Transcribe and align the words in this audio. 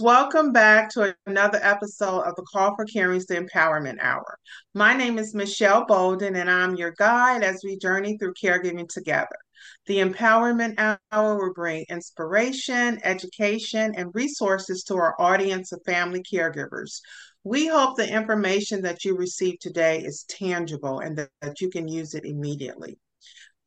Welcome 0.00 0.52
back 0.52 0.88
to 0.94 1.14
another 1.26 1.60
episode 1.62 2.22
of 2.22 2.34
the 2.34 2.42
Call 2.50 2.74
for 2.74 2.86
Caring's 2.86 3.26
the 3.26 3.36
Empowerment 3.36 3.98
Hour. 4.00 4.38
My 4.72 4.94
name 4.94 5.18
is 5.18 5.34
Michelle 5.34 5.84
Bolden, 5.84 6.36
and 6.36 6.50
I'm 6.50 6.74
your 6.74 6.92
guide 6.92 7.42
as 7.42 7.60
we 7.62 7.76
journey 7.76 8.16
through 8.16 8.32
caregiving 8.42 8.88
together. 8.88 9.36
The 9.84 9.98
Empowerment 9.98 10.98
Hour 11.12 11.36
will 11.36 11.52
bring 11.52 11.84
inspiration, 11.90 12.98
education, 13.04 13.92
and 13.94 14.14
resources 14.14 14.84
to 14.84 14.94
our 14.94 15.20
audience 15.20 15.70
of 15.70 15.82
family 15.84 16.22
caregivers. 16.22 17.02
We 17.44 17.66
hope 17.66 17.98
the 17.98 18.10
information 18.10 18.80
that 18.82 19.04
you 19.04 19.18
receive 19.18 19.58
today 19.58 20.00
is 20.00 20.24
tangible 20.30 21.00
and 21.00 21.18
that, 21.18 21.28
that 21.42 21.60
you 21.60 21.68
can 21.68 21.88
use 21.88 22.14
it 22.14 22.24
immediately. 22.24 22.96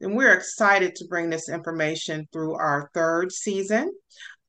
And 0.02 0.18
we're 0.18 0.34
excited 0.34 0.96
to 0.96 1.08
bring 1.08 1.30
this 1.30 1.48
information 1.48 2.28
through 2.34 2.56
our 2.56 2.90
third 2.94 3.32
season. 3.32 3.94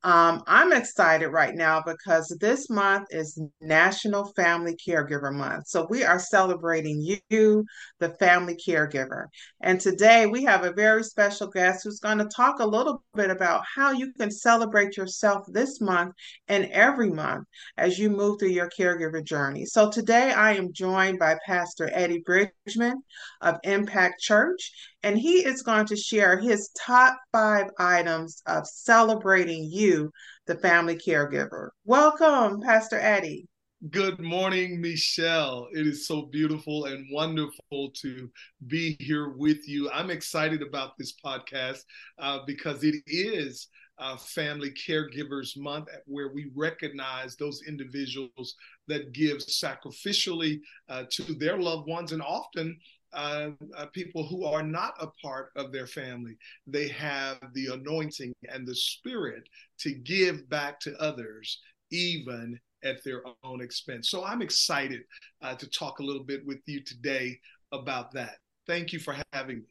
Um, 0.05 0.43
I'm 0.47 0.71
excited 0.75 1.29
right 1.29 1.55
now 1.55 1.83
because 1.85 2.29
this 2.39 2.69
month 2.69 3.07
is 3.11 3.41
National 3.63 4.31
Family 4.35 4.77
Caregiver 4.77 5.33
Month. 5.33 5.69
So 5.69 5.87
we 5.89 6.05
are 6.05 6.19
celebrating 6.19 7.01
you, 7.31 7.65
the 8.01 8.11
family 8.21 8.55
caregiver. 8.55 9.25
And 9.63 9.81
today 9.81 10.27
we 10.27 10.45
have 10.45 10.63
a 10.63 10.75
very 10.75 11.03
special 11.05 11.47
guest 11.47 11.81
who's 11.83 12.01
going 12.01 12.19
to 12.19 12.29
talk 12.37 12.61
a 12.61 12.67
little 12.67 13.03
bit 13.15 13.31
about 13.31 13.63
how 13.75 13.93
you 13.93 14.13
can 14.13 14.31
celebrate 14.31 14.99
yourself 14.99 15.47
this 15.49 15.81
month 15.81 16.13
and 16.49 16.67
every 16.67 17.09
month 17.09 17.47
as 17.79 17.99
you 17.99 18.11
move 18.11 18.39
through 18.39 18.51
your 18.51 18.69
caregiver 18.79 19.25
journey. 19.25 19.65
So 19.65 19.91
today 19.91 20.33
I 20.33 20.53
am 20.53 20.75
joined 20.75 21.19
by 21.19 21.39
Pastor 21.47 21.89
Eddie 21.91 22.23
Bridgeman 22.27 23.03
of 23.41 23.57
Impact 23.65 24.21
Church 24.21 24.71
and 25.05 25.19
he 25.19 25.45
is 25.45 25.61
going 25.61 25.85
to 25.85 25.97
share 25.97 26.41
his 26.41 26.71
top 26.71 27.15
five 27.31 27.67
items 27.79 28.43
of 28.47 28.67
celebrating 28.67 29.69
you, 29.71 30.11
the 30.47 30.55
family 30.57 30.97
caregiver. 30.97 31.69
Welcome, 31.85 32.63
Pastor 32.63 32.99
Eddie. 32.99 33.47
Good 33.91 34.19
morning, 34.19 34.81
Michelle. 34.81 35.69
It 35.73 35.87
is 35.87 36.07
so 36.07 36.23
beautiful 36.23 36.87
and 36.87 37.07
wonderful 37.13 37.91
to 38.01 38.31
be 38.67 38.97
here 38.99 39.35
with 39.37 39.69
you. 39.69 39.91
I'm 39.91 40.11
excited 40.11 40.63
about 40.63 40.93
this 40.99 41.13
podcast 41.23 41.83
uh, 42.19 42.39
because 42.47 42.83
it 42.83 42.95
is 43.07 43.69
uh, 43.99 44.17
Family 44.17 44.71
Caregivers 44.71 45.57
Month, 45.57 45.89
where 46.07 46.33
we 46.33 46.51
recognize 46.55 47.37
those 47.37 47.61
individuals 47.69 48.55
that 48.89 49.13
give 49.13 49.39
sacrificially 49.39 50.61
uh, 50.89 51.05
to 51.11 51.35
their 51.35 51.59
loved 51.59 51.87
ones 51.87 52.13
and 52.13 52.23
often 52.23 52.79
uh, 53.15 53.51
uh, 53.77 53.87
people 53.93 54.27
who 54.27 54.45
are 54.45 54.63
not 54.63 54.95
a 55.01 55.09
part 55.23 55.51
of 55.57 55.73
their 55.73 55.87
family. 55.87 56.37
They 56.67 56.89
have 56.89 57.39
the 57.55 57.69
anointing 57.75 58.35
and 58.53 58.67
the 58.67 58.75
spirit 58.75 59.49
to 59.81 59.93
give 59.93 60.49
back 60.49 60.81
to 60.81 60.97
others, 61.01 61.61
even 61.91 62.59
at 62.85 63.03
their 63.05 63.23
own 63.43 63.63
expense. 63.63 64.11
So 64.11 64.25
I'm 64.25 64.43
excited 64.43 65.03
uh, 65.43 65.55
to 65.55 65.69
talk 65.71 65.99
a 65.99 66.05
little 66.05 66.25
bit 66.25 66.45
with 66.45 66.59
you 66.67 66.83
today 66.85 67.39
about 67.73 68.13
that. 68.13 68.37
Thank 68.67 68.93
you 68.93 68.99
for 68.99 69.17
having 69.33 69.59
me. 69.59 69.65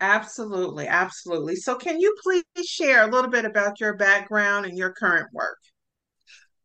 Absolutely, 0.00 0.86
absolutely. 0.86 1.56
So, 1.56 1.76
can 1.76 2.00
you 2.00 2.14
please 2.22 2.44
share 2.66 3.08
a 3.08 3.10
little 3.10 3.30
bit 3.30 3.44
about 3.44 3.80
your 3.80 3.96
background 3.96 4.66
and 4.66 4.76
your 4.76 4.92
current 4.92 5.28
work? 5.32 5.58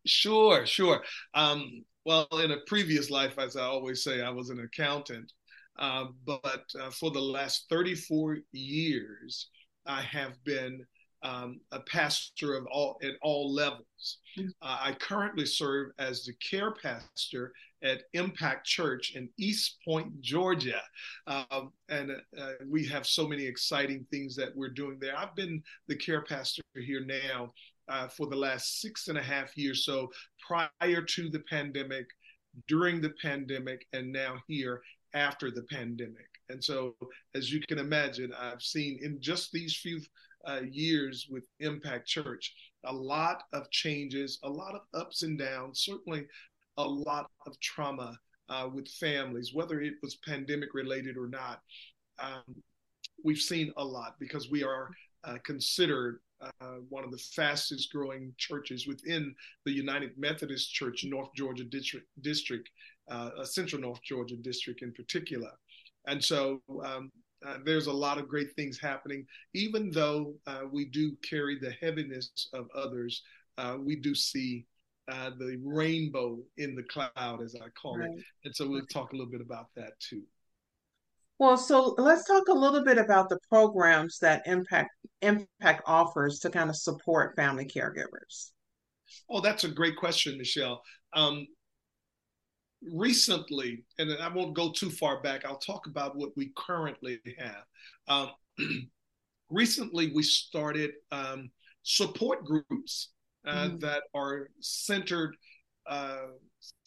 Sure, 0.06 0.66
sure. 0.66 1.04
Um, 1.34 1.84
well, 2.06 2.28
in 2.44 2.52
a 2.52 2.58
previous 2.66 3.10
life, 3.10 3.38
as 3.38 3.56
I 3.56 3.64
always 3.64 4.04
say, 4.04 4.22
I 4.22 4.30
was 4.30 4.50
an 4.50 4.60
accountant. 4.60 5.32
Uh, 5.80 6.08
but 6.26 6.66
uh, 6.80 6.90
for 6.92 7.10
the 7.10 7.20
last 7.20 7.66
34 7.70 8.40
years, 8.52 9.48
I 9.86 10.02
have 10.02 10.34
been 10.44 10.86
um, 11.24 11.60
a 11.72 11.80
pastor 11.82 12.56
of 12.56 12.66
all 12.68 12.98
at 13.04 13.14
all 13.22 13.54
levels. 13.54 14.18
Mm-hmm. 14.38 14.50
Uh, 14.62 14.78
I 14.82 14.94
currently 14.94 15.46
serve 15.46 15.92
as 15.98 16.24
the 16.24 16.34
care 16.34 16.72
pastor 16.72 17.54
at 17.82 18.04
Impact 18.14 18.66
Church 18.66 19.16
in 19.16 19.30
East 19.38 19.78
Point, 19.86 20.22
Georgia, 20.22 20.82
um, 21.28 21.72
and 21.88 22.12
uh, 22.38 22.52
we 22.68 22.86
have 22.88 23.08
so 23.08 23.28
many 23.28 23.46
exciting 23.46 24.06
things 24.12 24.36
that 24.36 24.56
we're 24.56 24.70
doing 24.70 24.98
there. 25.00 25.18
I've 25.18 25.36
been 25.36 25.64
the 25.88 25.96
care 25.96 26.24
pastor 26.24 26.62
here 26.76 27.06
now 27.06 27.52
uh, 27.88 28.08
for 28.08 28.28
the 28.28 28.36
last 28.36 28.82
six 28.82 29.08
and 29.08 29.18
a 29.18 29.24
half 29.24 29.58
years. 29.58 29.86
So 29.86 30.10
prior 30.46 31.02
to 31.02 31.30
the 31.30 31.44
pandemic, 31.50 32.08
during 32.68 33.00
the 33.00 33.14
pandemic, 33.22 33.86
and 33.94 34.12
now 34.12 34.42
here 34.48 34.82
after 35.14 35.52
the 35.52 35.64
pandemic. 35.64 36.28
And 36.50 36.64
so, 36.64 36.96
as 37.36 37.52
you 37.52 37.62
can 37.68 37.80
imagine, 37.80 38.34
I've 38.38 38.62
seen 38.62 39.00
in 39.02 39.22
just 39.22 39.52
these 39.52 39.76
few 39.76 40.02
uh, 40.46 40.62
years 40.70 41.28
with 41.30 41.44
Impact 41.60 42.08
Church 42.08 42.54
a 42.86 42.94
lot 42.94 43.44
of 43.54 43.70
changes, 43.72 44.40
a 44.44 44.50
lot 44.50 44.74
of 44.74 44.82
ups 44.94 45.24
and 45.24 45.38
downs, 45.38 45.82
certainly 45.82 46.26
a 46.78 46.84
lot 46.84 47.30
of 47.46 47.60
trauma 47.60 48.18
uh, 48.48 48.68
with 48.74 48.88
families, 48.88 49.54
whether 49.54 49.82
it 49.82 49.96
was 50.02 50.16
pandemic 50.26 50.74
related 50.74 51.18
or 51.18 51.28
not. 51.28 51.62
Um, 52.20 52.56
we've 53.24 53.40
seen 53.40 53.74
a 53.78 53.84
lot 53.84 54.16
because 54.20 54.50
we 54.50 54.64
are 54.64 54.90
uh, 55.24 55.38
considered 55.44 56.22
uh, 56.42 56.78
one 56.88 57.04
of 57.04 57.12
the 57.12 57.18
fastest 57.18 57.92
growing 57.92 58.34
churches 58.38 58.88
within 58.88 59.36
the 59.66 59.72
United 59.72 60.18
Methodist 60.18 60.74
Church, 60.74 61.04
North 61.04 61.30
Georgia 61.36 61.66
District, 61.66 62.08
District 62.22 62.70
uh, 63.10 63.44
Central 63.44 63.82
North 63.82 64.02
Georgia 64.04 64.38
District 64.38 64.82
in 64.82 64.92
particular. 64.94 65.52
And 66.08 66.24
so 66.24 66.62
um, 66.84 67.12
uh, 67.46 67.58
there's 67.66 67.88
a 67.88 67.94
lot 67.94 68.18
of 68.18 68.28
great 68.28 68.56
things 68.56 68.80
happening. 68.80 69.26
Even 69.54 69.92
though 69.92 70.34
uh, 70.48 70.62
we 70.72 70.86
do 70.86 71.16
carry 71.28 71.58
the 71.60 71.72
heaviness 71.82 72.30
of 72.54 72.68
others, 72.76 73.22
uh, 73.58 73.78
we 73.80 73.96
do 73.96 74.16
see 74.16 74.66
the 75.08 75.60
rainbow 75.64 76.38
in 76.58 76.76
the 76.76 76.84
cloud, 76.84 77.42
as 77.42 77.56
I 77.56 77.70
call 77.70 77.98
right. 77.98 78.12
it. 78.12 78.24
And 78.46 78.56
so 78.56 78.68
we'll 78.68 78.86
talk 78.86 79.12
a 79.12 79.16
little 79.16 79.32
bit 79.32 79.42
about 79.42 79.68
that 79.76 80.00
too. 80.00 80.22
Well, 81.40 81.58
so 81.58 81.96
let's 81.98 82.26
talk 82.26 82.50
a 82.50 82.54
little 82.54 82.84
bit 82.84 82.98
about 82.98 83.30
the 83.30 83.40
programs 83.50 84.20
that 84.20 84.44
Impact 84.46 84.92
Impact 85.22 85.82
offers 85.86 86.40
to 86.40 86.50
kind 86.50 86.70
of 86.70 86.76
support 86.76 87.36
family 87.38 87.66
caregivers. 87.66 88.52
Oh, 89.30 89.40
that's 89.40 89.64
a 89.64 89.70
great 89.70 89.96
question, 89.96 90.38
Michelle. 90.38 90.82
Um, 91.14 91.48
recently, 92.82 93.84
and 93.98 94.12
I 94.22 94.28
won't 94.28 94.56
go 94.56 94.72
too 94.72 94.90
far 94.90 95.22
back, 95.22 95.46
I'll 95.46 95.58
talk 95.58 95.88
about 95.88 96.16
what 96.16 96.32
we 96.36 96.52
currently 96.56 97.20
have. 97.38 97.64
Um, 98.08 98.32
recently, 99.50 100.12
we 100.14 100.24
started 100.24 100.92
um, 101.12 101.52
support 101.84 102.46
groups 102.46 103.10
uh, 103.46 103.70
mm. 103.70 103.80
that 103.82 104.04
are 104.14 104.50
centered 104.60 105.36
uh, 105.88 106.28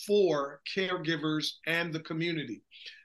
for 0.07 0.61
caregivers 0.77 1.53
and 1.67 1.93
the 1.93 2.01
community. 2.01 2.63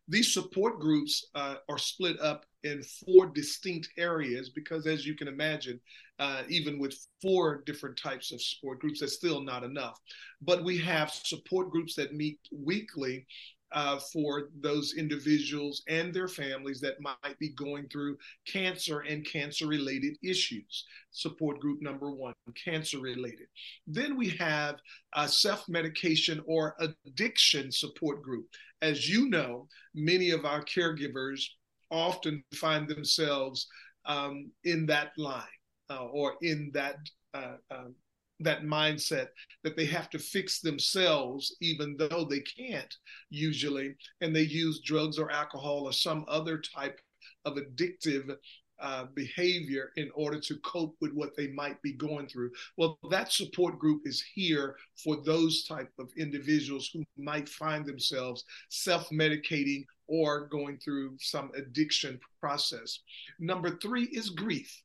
These 0.08 0.34
support 0.34 0.80
groups 0.80 1.28
uh, 1.36 1.56
are 1.68 1.78
split 1.78 2.20
up 2.22 2.46
in 2.64 2.82
four 2.82 3.28
distinct 3.28 3.90
areas 3.98 4.50
because, 4.50 4.88
as 4.88 5.06
you 5.06 5.16
can 5.16 5.28
imagine, 5.28 5.80
uh, 6.20 6.44
even 6.48 6.80
with 6.80 6.98
four 7.22 7.62
different 7.66 7.98
types 7.98 8.32
of 8.32 8.42
support 8.42 8.80
groups, 8.80 9.02
that's 9.02 9.16
still 9.16 9.42
not 9.42 9.64
enough. 9.64 10.00
But 10.42 10.64
we 10.64 10.78
have 10.80 11.12
support 11.12 11.70
groups 11.72 11.94
that 11.96 12.16
meet 12.16 12.40
weekly 12.52 13.28
uh, 13.72 14.00
for 14.14 14.50
those 14.62 14.96
individuals 14.98 15.82
and 15.88 16.14
their 16.14 16.28
families 16.28 16.80
that 16.82 17.02
might 17.02 17.38
be 17.40 17.50
going 17.50 17.88
through 17.90 18.18
cancer 18.46 19.02
and 19.02 19.26
cancer 19.26 19.68
related 19.68 20.18
issues. 20.24 20.86
Support 21.12 21.60
group 21.60 21.82
number 21.82 22.12
one, 22.12 22.34
cancer 22.64 23.00
related. 23.00 23.48
Then 23.86 24.16
we 24.16 24.30
have 24.32 24.76
a 25.14 25.28
self 25.28 25.68
medication 25.68 26.42
or 26.46 26.76
addiction 27.06 27.72
support 27.72 28.22
group. 28.22 28.48
As 28.82 29.10
you 29.10 29.30
know, 29.30 29.68
many 29.96 30.32
of 30.32 30.46
our 30.46 30.64
caregivers 30.64 31.44
often 31.90 32.44
find 32.54 32.88
themselves 32.88 33.68
um, 34.06 34.52
in 34.64 34.86
that 34.86 35.12
line 35.18 35.44
uh, 35.90 36.06
or 36.06 36.36
in 36.42 36.72
that 36.74 36.98
uh, 37.34 37.56
um, 37.72 37.96
that 38.40 38.64
mindset 38.64 39.28
that 39.64 39.76
they 39.76 39.86
have 39.86 40.10
to 40.10 40.20
fix 40.20 40.60
themselves 40.60 41.56
even 41.62 41.96
though 41.98 42.24
they 42.24 42.42
can't 42.42 42.94
usually 43.30 43.96
and 44.22 44.36
they 44.36 44.44
use 44.44 44.82
drugs 44.82 45.18
or 45.18 45.32
alcohol 45.32 45.84
or 45.86 45.94
some 45.94 46.24
other 46.28 46.60
type 46.60 47.00
of 47.46 47.56
addictive 47.56 48.36
uh, 48.80 49.06
behavior 49.16 49.92
in 49.96 50.12
order 50.14 50.40
to 50.40 50.56
cope 50.58 50.96
with 51.02 51.12
what 51.14 51.36
they 51.36 51.48
might 51.48 51.82
be 51.82 51.94
going 51.94 52.28
through. 52.28 52.52
Well, 52.78 53.00
that 53.10 53.32
support 53.32 53.80
group 53.80 54.04
is 54.06 54.24
here 54.36 54.76
for 55.04 55.18
those 55.26 55.64
type 55.64 55.92
of 55.98 56.12
individuals 56.16 56.90
who 56.94 57.04
might 57.18 57.50
find 57.50 57.86
themselves 57.86 58.44
self-medicating 58.70 59.86
or 60.08 60.48
going 60.48 60.78
through 60.78 61.18
some 61.20 61.52
addiction 61.56 62.20
process. 62.40 63.00
Number 63.40 63.78
three 63.78 64.04
is 64.06 64.30
grief. 64.30 64.84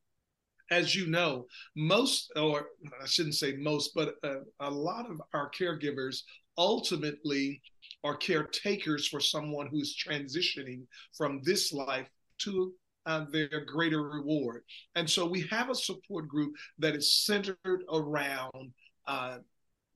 As 0.72 0.94
you 0.94 1.06
know, 1.06 1.46
most, 1.76 2.32
or 2.34 2.68
I 3.02 3.06
shouldn't 3.06 3.34
say 3.34 3.56
most, 3.56 3.92
but 3.94 4.14
a, 4.24 4.38
a 4.60 4.70
lot 4.70 5.10
of 5.10 5.20
our 5.34 5.50
caregivers 5.50 6.22
ultimately 6.56 7.60
are 8.04 8.16
caretakers 8.16 9.06
for 9.06 9.20
someone 9.20 9.66
who's 9.66 9.94
transitioning 9.94 10.86
from 11.14 11.40
this 11.44 11.74
life 11.74 12.08
to 12.38 12.72
uh, 13.04 13.26
their 13.30 13.66
greater 13.66 14.02
reward. 14.02 14.62
And 14.94 15.08
so 15.08 15.26
we 15.26 15.42
have 15.50 15.68
a 15.68 15.74
support 15.74 16.26
group 16.26 16.54
that 16.78 16.94
is 16.94 17.12
centered 17.12 17.84
around 17.92 18.72
uh, 19.06 19.38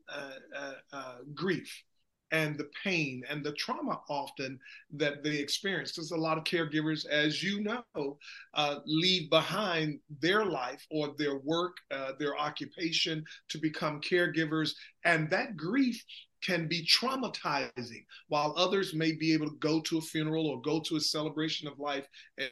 uh, 0.08 0.30
uh, 0.54 0.72
uh 0.92 1.14
grief 1.34 1.72
and 2.32 2.56
the 2.58 2.68
pain 2.82 3.22
and 3.28 3.44
the 3.44 3.52
trauma 3.52 4.00
often 4.08 4.58
that 4.92 5.22
they 5.22 5.36
experience. 5.36 5.92
Because 5.92 6.10
a 6.10 6.16
lot 6.16 6.38
of 6.38 6.44
caregivers, 6.44 7.06
as 7.06 7.42
you 7.42 7.60
know, 7.60 8.18
uh, 8.54 8.78
leave 8.84 9.30
behind 9.30 10.00
their 10.20 10.44
life 10.44 10.84
or 10.90 11.14
their 11.18 11.38
work, 11.38 11.76
uh, 11.90 12.12
their 12.18 12.36
occupation 12.36 13.24
to 13.48 13.58
become 13.58 14.00
caregivers. 14.00 14.74
And 15.04 15.30
that 15.30 15.56
grief 15.56 16.02
can 16.42 16.68
be 16.68 16.86
traumatizing, 16.86 18.04
while 18.28 18.54
others 18.56 18.94
may 18.94 19.12
be 19.12 19.32
able 19.32 19.48
to 19.48 19.56
go 19.56 19.80
to 19.80 19.98
a 19.98 20.02
funeral 20.02 20.46
or 20.46 20.60
go 20.60 20.80
to 20.80 20.96
a 20.96 21.00
celebration 21.00 21.66
of 21.66 21.78
life 21.78 22.06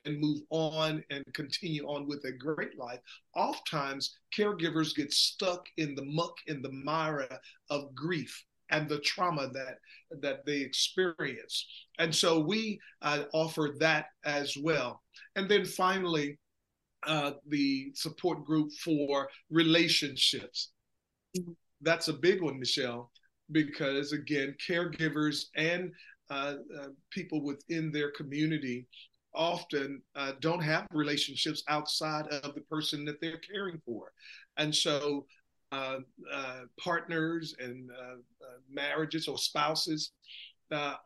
and 0.04 0.20
move 0.20 0.40
on 0.50 1.04
and 1.10 1.22
continue 1.34 1.84
on 1.86 2.08
with 2.08 2.24
a 2.24 2.32
great 2.32 2.76
life. 2.78 3.00
Oftentimes, 3.36 4.16
caregivers 4.36 4.96
get 4.96 5.12
stuck 5.12 5.66
in 5.76 5.94
the 5.94 6.04
muck, 6.04 6.34
in 6.46 6.62
the 6.62 6.72
mire 6.72 7.28
of 7.70 7.94
grief 7.94 8.44
and 8.70 8.88
the 8.88 9.00
trauma 9.00 9.48
that 9.52 9.78
that 10.20 10.44
they 10.46 10.58
experience. 10.60 11.66
And 11.98 12.14
so 12.14 12.38
we 12.40 12.78
uh, 13.02 13.24
offer 13.32 13.74
that 13.80 14.06
as 14.24 14.56
well. 14.60 15.02
And 15.36 15.48
then 15.48 15.64
finally, 15.64 16.38
uh, 17.06 17.32
the 17.48 17.92
support 17.94 18.44
group 18.44 18.72
for 18.72 19.28
relationships. 19.50 20.70
That's 21.82 22.08
a 22.08 22.14
big 22.14 22.42
one, 22.42 22.58
Michelle, 22.58 23.10
because 23.52 24.12
again, 24.12 24.54
caregivers 24.66 25.46
and 25.56 25.92
uh, 26.30 26.54
uh 26.80 26.88
people 27.10 27.42
within 27.42 27.92
their 27.92 28.10
community 28.12 28.86
often 29.34 30.00
uh, 30.16 30.32
don't 30.40 30.62
have 30.62 30.86
relationships 30.92 31.62
outside 31.68 32.26
of 32.28 32.54
the 32.54 32.62
person 32.62 33.04
that 33.04 33.20
they're 33.20 33.38
caring 33.38 33.80
for. 33.84 34.12
And 34.56 34.74
so 34.74 35.26
uh, 35.74 35.98
uh, 36.32 36.60
partners 36.78 37.54
and 37.58 37.90
uh, 37.90 38.16
marriages 38.70 39.28
or 39.28 39.38
spouses 39.38 40.12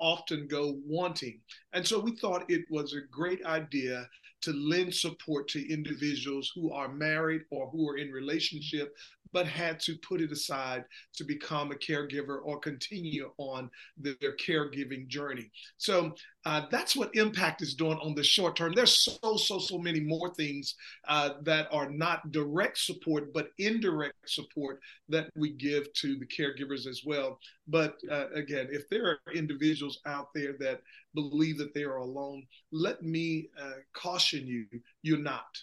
often 0.00 0.46
go 0.48 0.78
wanting. 0.86 1.40
And 1.74 1.86
so 1.86 1.98
we 1.98 2.16
thought 2.16 2.50
it 2.50 2.64
was 2.70 2.94
a 2.94 3.00
great 3.10 3.44
idea 3.44 4.08
to 4.42 4.52
lend 4.52 4.94
support 4.94 5.48
to 5.48 5.72
individuals 5.72 6.50
who 6.54 6.72
are 6.72 6.88
married 6.88 7.42
or 7.50 7.68
who 7.70 7.88
are 7.88 7.96
in 7.96 8.10
relationship 8.10 8.94
but 9.32 9.46
had 9.46 9.80
to 9.80 9.96
put 9.96 10.20
it 10.20 10.32
aside 10.32 10.84
to 11.14 11.24
become 11.24 11.70
a 11.70 11.74
caregiver 11.74 12.38
or 12.42 12.58
continue 12.58 13.30
on 13.38 13.70
their 13.96 14.36
caregiving 14.40 15.06
journey. 15.06 15.50
So 15.76 16.14
uh, 16.44 16.62
that's 16.70 16.96
what 16.96 17.14
Impact 17.14 17.62
is 17.62 17.74
doing 17.74 17.98
on 17.98 18.14
the 18.14 18.24
short 18.24 18.56
term. 18.56 18.72
There's 18.74 19.04
so, 19.04 19.36
so, 19.36 19.58
so 19.58 19.78
many 19.78 20.00
more 20.00 20.32
things 20.34 20.74
uh, 21.06 21.30
that 21.42 21.68
are 21.70 21.90
not 21.90 22.32
direct 22.32 22.78
support, 22.78 23.32
but 23.34 23.50
indirect 23.58 24.14
support 24.26 24.80
that 25.08 25.30
we 25.36 25.50
give 25.50 25.92
to 25.94 26.16
the 26.16 26.26
caregivers 26.26 26.86
as 26.86 27.02
well. 27.04 27.38
But 27.66 27.96
uh, 28.10 28.30
again, 28.34 28.68
if 28.70 28.88
there 28.88 29.06
are 29.06 29.32
individuals 29.34 30.00
out 30.06 30.28
there 30.34 30.54
that 30.60 30.80
believe 31.14 31.58
that 31.58 31.74
they 31.74 31.82
are 31.82 31.96
alone, 31.96 32.46
let 32.72 33.02
me 33.02 33.48
uh, 33.60 33.72
caution 34.00 34.46
you, 34.46 34.66
you're 35.02 35.18
not. 35.18 35.56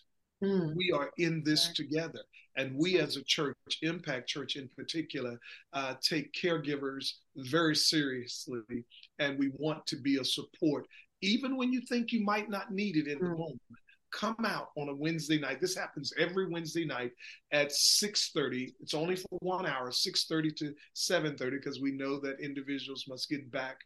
Mm. 0.43 0.75
We 0.75 0.91
are 0.91 1.11
in 1.17 1.43
this 1.43 1.69
together. 1.73 2.21
And 2.57 2.75
we 2.77 2.99
as 2.99 3.17
a 3.17 3.23
church, 3.23 3.55
Impact 3.81 4.27
Church 4.27 4.55
in 4.55 4.69
particular, 4.75 5.37
uh, 5.73 5.95
take 6.01 6.31
caregivers 6.33 7.13
very 7.35 7.75
seriously. 7.75 8.85
And 9.19 9.37
we 9.37 9.51
want 9.57 9.85
to 9.87 9.97
be 9.97 10.17
a 10.17 10.25
support, 10.25 10.87
even 11.21 11.57
when 11.57 11.73
you 11.73 11.81
think 11.81 12.11
you 12.11 12.23
might 12.23 12.49
not 12.49 12.71
need 12.71 12.95
it 12.95 13.07
in 13.07 13.19
the 13.19 13.25
mm. 13.25 13.37
moment. 13.37 13.61
Come 14.13 14.45
out 14.45 14.69
on 14.77 14.87
a 14.87 14.95
Wednesday 14.95 15.37
night. 15.37 15.59
This 15.59 15.75
happens 15.75 16.13
every 16.17 16.47
Wednesday 16.47 16.85
night 16.85 17.11
at 17.51 17.71
6:30. 17.71 18.73
It's 18.79 18.93
only 18.93 19.17
for 19.17 19.37
one 19.41 19.65
hour, 19.65 19.91
6:30 19.91 20.55
to 20.55 20.73
7:30, 20.93 21.57
because 21.57 21.81
we 21.81 21.91
know 21.91 22.21
that 22.21 22.39
individuals 22.39 23.05
must 23.09 23.29
get 23.29 23.51
back 23.51 23.81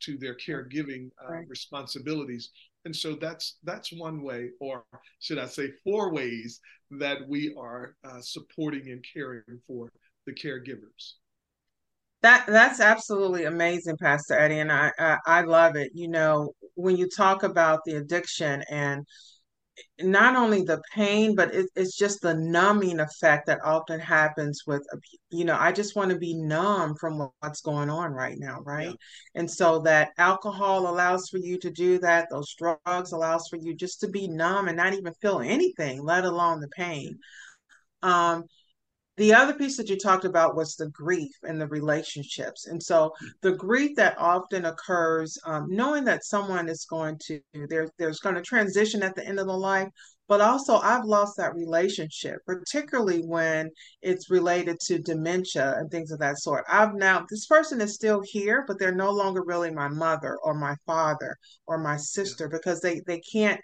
to 0.00 0.16
their 0.16 0.36
caregiving 0.36 1.10
uh, 1.22 1.32
right. 1.32 1.48
responsibilities. 1.48 2.50
And 2.84 2.94
so 2.94 3.14
that's 3.14 3.58
that's 3.64 3.92
one 3.92 4.22
way, 4.22 4.50
or 4.60 4.84
should 5.18 5.38
I 5.38 5.46
say, 5.46 5.70
four 5.82 6.12
ways 6.12 6.60
that 6.98 7.18
we 7.28 7.54
are 7.58 7.96
uh, 8.04 8.20
supporting 8.20 8.90
and 8.90 9.04
caring 9.12 9.42
for 9.66 9.90
the 10.26 10.32
caregivers. 10.32 11.14
That 12.22 12.46
that's 12.46 12.80
absolutely 12.80 13.44
amazing, 13.44 13.96
Pastor 13.98 14.34
Eddie, 14.34 14.60
and 14.60 14.72
I, 14.72 14.90
I 14.98 15.18
I 15.26 15.40
love 15.42 15.76
it. 15.76 15.92
You 15.94 16.08
know, 16.08 16.52
when 16.74 16.96
you 16.96 17.08
talk 17.08 17.42
about 17.42 17.80
the 17.84 17.96
addiction 17.96 18.62
and 18.70 19.04
not 20.00 20.36
only 20.36 20.62
the 20.62 20.82
pain, 20.94 21.34
but 21.34 21.54
it, 21.54 21.66
it's 21.76 21.96
just 21.96 22.20
the 22.20 22.34
numbing 22.34 23.00
effect 23.00 23.46
that 23.46 23.64
often 23.64 24.00
happens 24.00 24.62
with, 24.66 24.86
you 25.30 25.44
know, 25.44 25.56
I 25.58 25.72
just 25.72 25.96
want 25.96 26.10
to 26.10 26.18
be 26.18 26.34
numb 26.34 26.96
from 26.96 27.28
what's 27.40 27.60
going 27.60 27.90
on 27.90 28.12
right 28.12 28.36
now, 28.38 28.60
right? 28.64 28.88
Yeah. 28.88 29.40
And 29.40 29.50
so 29.50 29.80
that 29.80 30.10
alcohol 30.18 30.88
allows 30.88 31.28
for 31.28 31.38
you 31.38 31.58
to 31.58 31.70
do 31.70 31.98
that. 32.00 32.28
Those 32.30 32.54
drugs 32.54 33.12
allows 33.12 33.48
for 33.48 33.56
you 33.56 33.74
just 33.74 34.00
to 34.00 34.08
be 34.08 34.28
numb 34.28 34.68
and 34.68 34.76
not 34.76 34.94
even 34.94 35.14
feel 35.14 35.40
anything, 35.40 36.02
let 36.02 36.24
alone 36.24 36.60
the 36.60 36.68
pain. 36.68 37.18
Um, 38.02 38.44
the 39.16 39.32
other 39.32 39.54
piece 39.54 39.76
that 39.76 39.88
you 39.88 39.96
talked 39.96 40.24
about 40.24 40.56
was 40.56 40.74
the 40.74 40.88
grief 40.90 41.32
and 41.44 41.60
the 41.60 41.68
relationships. 41.68 42.66
And 42.66 42.82
so 42.82 43.12
the 43.42 43.52
grief 43.52 43.94
that 43.96 44.18
often 44.18 44.64
occurs 44.64 45.38
um, 45.46 45.66
knowing 45.68 46.04
that 46.04 46.24
someone 46.24 46.68
is 46.68 46.84
going 46.84 47.18
to 47.26 47.40
there, 47.68 47.88
there's 47.98 48.20
going 48.20 48.34
to 48.34 48.42
transition 48.42 49.02
at 49.02 49.14
the 49.14 49.24
end 49.26 49.38
of 49.38 49.46
the 49.46 49.56
life 49.56 49.88
but 50.28 50.40
also 50.40 50.76
i've 50.76 51.04
lost 51.04 51.36
that 51.36 51.54
relationship 51.54 52.38
particularly 52.46 53.20
when 53.20 53.70
it's 54.02 54.30
related 54.30 54.78
to 54.80 54.98
dementia 54.98 55.74
and 55.78 55.90
things 55.90 56.10
of 56.10 56.18
that 56.18 56.38
sort. 56.38 56.64
I've 56.68 56.94
now 56.94 57.26
this 57.28 57.46
person 57.46 57.80
is 57.80 57.94
still 57.94 58.22
here 58.24 58.64
but 58.66 58.78
they're 58.78 58.94
no 58.94 59.10
longer 59.10 59.42
really 59.44 59.70
my 59.70 59.88
mother 59.88 60.36
or 60.42 60.54
my 60.54 60.76
father 60.86 61.36
or 61.66 61.78
my 61.78 61.96
sister 61.96 62.48
because 62.48 62.80
they 62.80 63.00
they 63.06 63.20
can't 63.20 63.60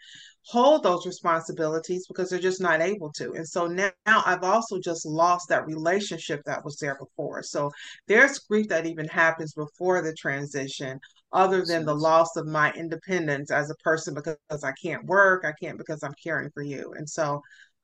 hold 0.46 0.82
those 0.82 1.06
responsibilities 1.06 2.06
because 2.08 2.30
they're 2.30 2.38
just 2.38 2.60
not 2.60 2.80
able 2.80 3.12
to. 3.12 3.32
And 3.34 3.46
so 3.46 3.66
now, 3.66 3.90
now, 4.06 4.22
I've 4.24 4.42
also 4.42 4.80
just 4.80 5.04
lost 5.06 5.48
that 5.48 5.66
relationship 5.66 6.40
that 6.46 6.64
was 6.64 6.76
there 6.78 6.96
before. 6.98 7.42
So 7.42 7.70
there's 8.08 8.38
grief 8.38 8.68
that 8.68 8.86
even 8.86 9.06
happens 9.08 9.52
before 9.52 10.02
the 10.02 10.14
transition, 10.14 10.98
other 11.32 11.64
than 11.64 11.84
the 11.84 11.94
loss 11.94 12.36
of 12.36 12.46
my 12.46 12.72
independence 12.72 13.50
as 13.50 13.70
a 13.70 13.74
person 13.76 14.14
because 14.14 14.64
I 14.64 14.72
can't 14.82 15.04
work, 15.04 15.44
I 15.44 15.52
can't 15.62 15.78
because 15.78 16.02
I'm 16.02 16.14
caring 16.22 16.50
for 16.50 16.62
you. 16.62 16.92
And 16.96 17.08
so 17.08 17.40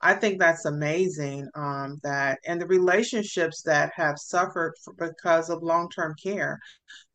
I 0.07 0.15
think 0.15 0.39
that's 0.39 0.67
amazing 0.67 1.49
um, 1.57 1.99
that, 2.05 2.39
and 2.47 2.61
the 2.61 2.67
relationships 2.67 3.63
that 3.63 3.91
have 3.97 4.17
suffered 4.19 4.75
because 5.01 5.51
of 5.51 5.65
long 5.65 5.91
term 5.91 6.15
care, 6.23 6.61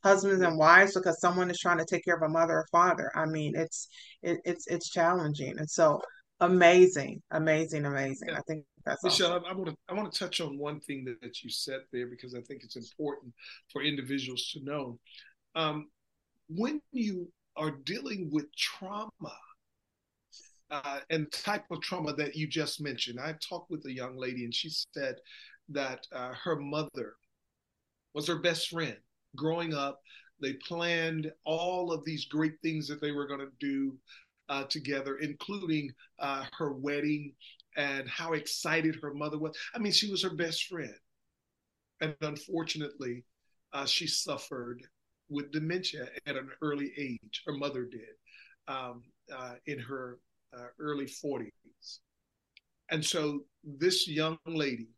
husbands 0.04 0.44
and 0.44 0.58
wives, 0.58 0.94
because 0.94 1.22
someone 1.22 1.50
is 1.50 1.58
trying 1.58 1.78
to 1.78 1.86
take 1.86 2.04
care 2.04 2.18
of 2.18 2.22
a 2.22 2.28
mother 2.28 2.56
or 2.56 2.68
father. 2.70 3.10
I 3.16 3.28
mean, 3.28 3.54
it's 3.56 3.88
it, 4.22 4.40
it's 4.44 4.68
it's 4.68 4.90
challenging, 4.90 5.58
and 5.58 5.70
so 5.70 6.02
amazing, 6.42 7.22
amazing, 7.32 7.86
amazing. 7.86 8.28
Yeah. 8.28 8.40
I 8.40 8.42
think 8.42 8.66
that's 8.86 9.02
Michelle. 9.06 9.32
Awesome. 9.32 9.46
I, 9.46 9.52
I 9.52 9.54
want 9.54 9.70
to 9.70 9.76
I 9.88 9.94
want 9.94 10.12
to 10.12 10.20
touch 10.20 10.42
on 10.42 10.58
one 10.58 10.82
thing 10.82 11.06
that, 11.06 11.22
that 11.22 11.42
you 11.44 11.50
said 11.50 11.80
there 11.94 12.08
because 12.08 12.36
I 12.36 12.42
think 12.42 12.62
it's 12.66 12.76
important 12.76 13.34
for 13.72 13.84
individuals 13.84 14.50
to 14.52 14.66
know. 14.66 15.00
Um, 15.56 15.88
when 16.50 16.82
you 16.92 17.32
are 17.56 17.72
dealing 17.72 18.30
with 18.34 18.54
trauma 18.58 19.38
uh, 20.72 21.00
and 21.10 21.32
type 21.32 21.66
of 21.70 21.82
trauma 21.82 22.14
that 22.14 22.36
you 22.36 22.48
just 22.48 22.82
mentioned. 22.82 23.20
I 23.20 23.36
talked 23.48 23.70
with 23.70 23.86
a 23.86 23.94
young 23.94 24.18
lady, 24.18 24.46
and 24.46 24.56
she 24.56 24.70
said 24.96 25.16
that 25.70 26.08
uh, 26.14 26.34
her 26.34 26.56
mother 26.56 27.16
was 28.14 28.28
her 28.28 28.40
best 28.40 28.70
friend 28.70 28.98
growing 29.36 29.74
up. 29.74 30.00
They 30.42 30.54
planned 30.54 31.32
all 31.46 31.92
of 31.92 32.04
these 32.06 32.26
great 32.26 32.56
things 32.64 32.88
that 32.88 33.02
they 33.02 33.12
were 33.12 33.28
going 33.28 33.42
to 33.42 33.52
do 33.60 33.98
uh, 34.50 34.64
together, 34.64 35.18
including 35.18 35.92
uh, 36.20 36.46
her 36.58 36.74
wedding 36.74 37.34
and 37.78 38.10
how 38.10 38.34
excited 38.34 38.98
her 39.02 39.14
mother 39.14 39.38
was. 39.38 39.56
I 39.76 39.80
mean, 39.80 39.92
she 39.92 40.10
was 40.10 40.24
her 40.24 40.36
best 40.36 40.66
friend. 40.66 40.96
And 42.02 42.16
unfortunately, 42.22 43.24
uh, 43.74 43.86
she 43.86 44.08
suffered 44.08 44.82
with 45.30 45.52
dementia 45.52 46.08
at 46.26 46.36
an 46.36 46.50
early 46.62 46.92
age. 46.98 47.44
Her 47.46 47.54
mother 47.54 47.86
did 47.86 48.16
um, 48.68 49.04
uh, 49.34 49.54
in 49.68 49.80
her 49.80 50.18
uh, 50.58 50.68
early 50.80 51.06
40s. 51.06 51.50
And 52.90 53.04
so 53.04 53.42
this 53.64 54.08
young 54.08 54.38
lady 54.46 54.90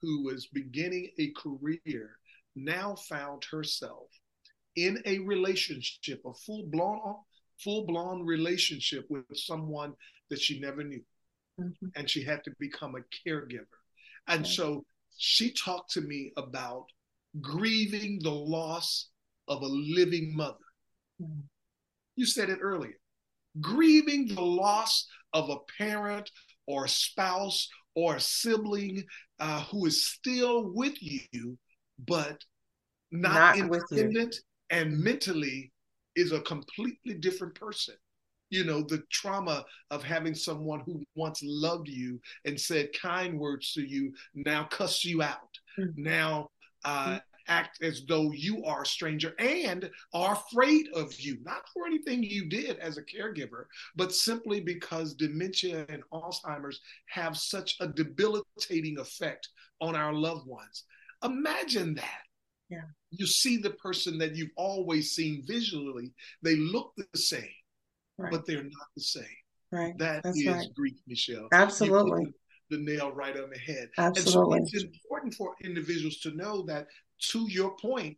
who 0.00 0.24
was 0.24 0.46
beginning 0.46 1.10
a 1.18 1.32
career 1.32 2.16
now 2.56 2.94
found 2.94 3.44
herself 3.50 4.08
in 4.76 5.02
a 5.04 5.18
relationship, 5.20 6.20
a 6.24 6.32
full 6.32 6.66
blown, 6.66 7.16
full 7.62 7.86
blown 7.86 8.24
relationship 8.24 9.04
with 9.08 9.24
someone 9.34 9.94
that 10.30 10.40
she 10.40 10.60
never 10.60 10.84
knew. 10.84 11.02
Mm-hmm. 11.60 11.88
And 11.96 12.08
she 12.08 12.24
had 12.24 12.42
to 12.44 12.52
become 12.58 12.94
a 12.94 13.28
caregiver. 13.28 13.66
And 14.28 14.42
okay. 14.42 14.50
so 14.50 14.84
she 15.18 15.52
talked 15.52 15.90
to 15.92 16.00
me 16.00 16.32
about 16.36 16.86
grieving 17.40 18.20
the 18.22 18.30
loss 18.30 19.10
of 19.48 19.62
a 19.62 19.66
living 19.66 20.34
mother. 20.34 20.56
Mm-hmm. 21.20 21.40
You 22.16 22.26
said 22.26 22.48
it 22.48 22.58
earlier. 22.62 22.94
Grieving 23.60 24.28
the 24.28 24.42
loss 24.42 25.08
of 25.32 25.50
a 25.50 25.56
parent 25.78 26.30
or 26.66 26.84
a 26.84 26.88
spouse 26.88 27.68
or 27.94 28.16
a 28.16 28.20
sibling 28.20 29.04
uh, 29.40 29.62
who 29.64 29.86
is 29.86 30.06
still 30.06 30.72
with 30.72 30.94
you, 31.00 31.58
but 32.06 32.44
not, 33.10 33.56
not 33.56 33.58
independent 33.58 34.36
and 34.70 34.98
mentally 34.98 35.72
is 36.16 36.32
a 36.32 36.40
completely 36.40 37.14
different 37.14 37.54
person. 37.54 37.94
You 38.50 38.64
know, 38.64 38.82
the 38.82 39.02
trauma 39.10 39.64
of 39.90 40.02
having 40.02 40.34
someone 40.34 40.80
who 40.80 41.02
once 41.14 41.40
loved 41.42 41.88
you 41.88 42.20
and 42.44 42.60
said 42.60 42.90
kind 42.92 43.38
words 43.38 43.72
to 43.74 43.82
you 43.82 44.12
now 44.34 44.64
cuss 44.64 45.04
you 45.04 45.22
out. 45.22 45.58
Mm-hmm. 45.78 46.02
Now 46.02 46.48
uh. 46.84 47.18
Act 47.50 47.82
as 47.82 48.04
though 48.08 48.32
you 48.32 48.64
are 48.64 48.82
a 48.82 48.86
stranger 48.86 49.34
and 49.38 49.90
are 50.14 50.32
afraid 50.32 50.88
of 50.94 51.12
you, 51.20 51.36
not 51.42 51.68
for 51.74 51.86
anything 51.86 52.22
you 52.22 52.48
did 52.48 52.78
as 52.78 52.96
a 52.96 53.02
caregiver, 53.02 53.64
but 53.96 54.14
simply 54.14 54.60
because 54.60 55.14
dementia 55.14 55.84
and 55.88 56.02
Alzheimer's 56.12 56.80
have 57.06 57.36
such 57.36 57.76
a 57.80 57.88
debilitating 57.88 58.98
effect 58.98 59.48
on 59.80 59.94
our 59.94 60.14
loved 60.14 60.46
ones. 60.46 60.84
Imagine 61.22 61.94
that. 61.94 62.22
Yeah. 62.70 62.82
You 63.10 63.26
see 63.26 63.56
the 63.56 63.70
person 63.70 64.16
that 64.18 64.36
you've 64.36 64.50
always 64.56 65.10
seen 65.10 65.42
visually, 65.46 66.14
they 66.42 66.56
look 66.56 66.92
the 66.96 67.18
same, 67.18 67.42
right. 68.16 68.30
but 68.30 68.46
they're 68.46 68.62
not 68.62 68.88
the 68.96 69.02
same. 69.02 69.24
Right. 69.72 69.98
That 69.98 70.22
That's 70.22 70.38
is 70.38 70.46
right. 70.46 70.66
grief, 70.74 70.98
Michelle. 71.06 71.48
Absolutely. 71.52 72.32
The, 72.70 72.78
nail 72.78 73.12
right 73.12 73.36
on 73.36 73.50
the 73.50 73.58
head. 73.58 73.90
Absolutely. 73.98 74.58
And 74.58 74.68
so 74.68 74.76
it's 74.76 74.84
important 74.84 75.34
for 75.34 75.54
individuals 75.62 76.18
to 76.18 76.30
know 76.30 76.62
that, 76.62 76.86
to 77.30 77.50
your 77.50 77.76
point, 77.76 78.16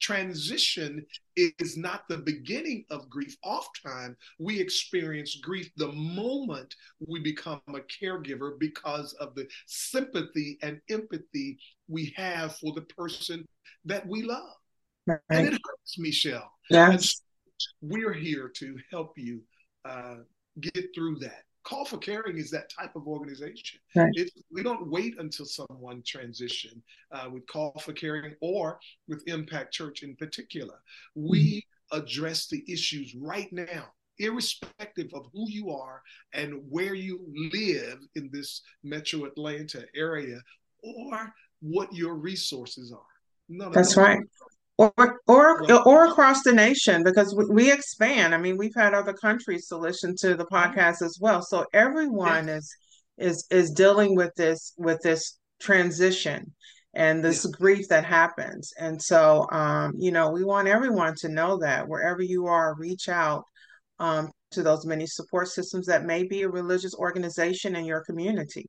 transition 0.00 1.04
is 1.36 1.76
not 1.76 2.06
the 2.08 2.18
beginning 2.18 2.84
of 2.90 3.08
grief. 3.08 3.36
Oftentimes, 3.42 4.16
we 4.38 4.60
experience 4.60 5.38
grief 5.42 5.70
the 5.76 5.92
moment 5.92 6.74
we 7.06 7.20
become 7.20 7.62
a 7.68 7.80
caregiver 7.80 8.58
because 8.58 9.14
of 9.14 9.34
the 9.34 9.48
sympathy 9.66 10.58
and 10.62 10.80
empathy 10.90 11.58
we 11.88 12.12
have 12.16 12.56
for 12.56 12.72
the 12.74 12.82
person 12.82 13.46
that 13.84 14.06
we 14.06 14.22
love. 14.22 14.54
Right. 15.06 15.20
And 15.30 15.46
it 15.48 15.52
hurts, 15.52 15.98
Michelle. 15.98 16.50
Yes. 16.70 17.22
we're 17.80 18.12
here 18.12 18.50
to 18.56 18.76
help 18.90 19.16
you 19.16 19.42
uh, 19.84 20.16
get 20.60 20.88
through 20.94 21.18
that. 21.20 21.44
Call 21.64 21.84
for 21.86 21.98
Caring 21.98 22.36
is 22.36 22.50
that 22.50 22.70
type 22.70 22.94
of 22.94 23.06
organization. 23.06 23.80
Right. 23.96 24.12
we 24.52 24.62
don't 24.62 24.90
wait 24.90 25.14
until 25.18 25.46
someone 25.46 26.02
transition 26.06 26.82
uh, 27.10 27.28
with 27.32 27.46
Call 27.46 27.72
for 27.80 27.92
Caring 27.92 28.34
or 28.40 28.78
with 29.08 29.22
Impact 29.26 29.72
Church 29.72 30.02
in 30.02 30.14
particular. 30.16 30.74
We 31.14 31.64
mm-hmm. 31.92 32.02
address 32.02 32.48
the 32.48 32.62
issues 32.70 33.14
right 33.14 33.50
now, 33.50 33.86
irrespective 34.18 35.08
of 35.14 35.26
who 35.32 35.48
you 35.48 35.70
are 35.70 36.02
and 36.34 36.60
where 36.68 36.94
you 36.94 37.20
live 37.52 37.98
in 38.14 38.28
this 38.30 38.60
Metro 38.82 39.24
Atlanta 39.24 39.84
area 39.96 40.40
or 40.82 41.32
what 41.60 41.94
your 41.94 42.14
resources 42.14 42.92
are. 42.92 43.00
None 43.48 43.72
That's 43.72 43.96
right. 43.96 44.20
Or, 44.76 45.20
or 45.28 45.72
or 45.86 46.06
across 46.06 46.42
the 46.42 46.52
nation 46.52 47.04
because 47.04 47.32
we, 47.32 47.44
we, 47.44 47.72
expand. 47.72 48.34
I 48.34 48.38
mean, 48.38 48.56
we've 48.56 48.74
had 48.74 48.92
other 48.92 49.12
countries 49.12 49.68
to 49.68 49.76
listen 49.76 50.16
to 50.16 50.34
the 50.34 50.44
mm-hmm. 50.46 50.54
podcast 50.56 51.00
as 51.00 51.16
well. 51.20 51.42
So 51.42 51.64
everyone 51.72 52.48
is 52.48 52.74
is 53.16 53.46
is 53.52 53.70
dealing 53.70 54.16
with 54.16 54.34
this 54.34 54.72
with 54.76 55.00
this 55.02 55.38
transition 55.60 56.52
and 56.94 57.22
this 57.22 57.44
yes. 57.44 57.54
grief 57.54 57.88
that 57.88 58.04
happens. 58.04 58.72
And 58.78 59.00
so, 59.00 59.46
um, 59.50 59.92
you 59.96 60.10
know, 60.10 60.30
we 60.30 60.44
want 60.44 60.68
everyone 60.68 61.14
to 61.16 61.28
know 61.28 61.58
that 61.58 61.88
wherever 61.88 62.22
you 62.22 62.46
are, 62.46 62.74
reach 62.76 63.08
out 63.08 63.44
um, 63.98 64.30
to 64.52 64.62
those 64.62 64.86
many 64.86 65.06
support 65.06 65.48
systems 65.48 65.86
that 65.86 66.04
may 66.04 66.24
be 66.24 66.42
a 66.42 66.48
religious 66.48 66.94
organization 66.94 67.76
in 67.76 67.84
your 67.84 68.04
community 68.04 68.66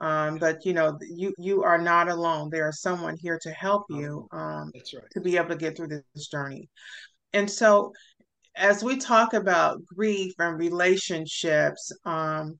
um, 0.00 0.38
but 0.38 0.64
you 0.64 0.72
know 0.72 0.98
you 1.00 1.34
you 1.38 1.62
are 1.62 1.78
not 1.78 2.08
alone. 2.08 2.48
There 2.50 2.68
is 2.68 2.80
someone 2.80 3.16
here 3.20 3.38
to 3.42 3.50
help 3.50 3.84
you 3.90 4.28
um, 4.32 4.72
right. 4.74 5.02
to 5.12 5.20
be 5.20 5.36
able 5.36 5.50
to 5.50 5.56
get 5.56 5.76
through 5.76 5.88
this 5.88 6.28
journey. 6.28 6.68
And 7.32 7.50
so 7.50 7.92
as 8.56 8.82
we 8.82 8.96
talk 8.96 9.34
about 9.34 9.84
grief 9.84 10.32
and 10.38 10.58
relationships 10.58 11.92
um, 12.04 12.58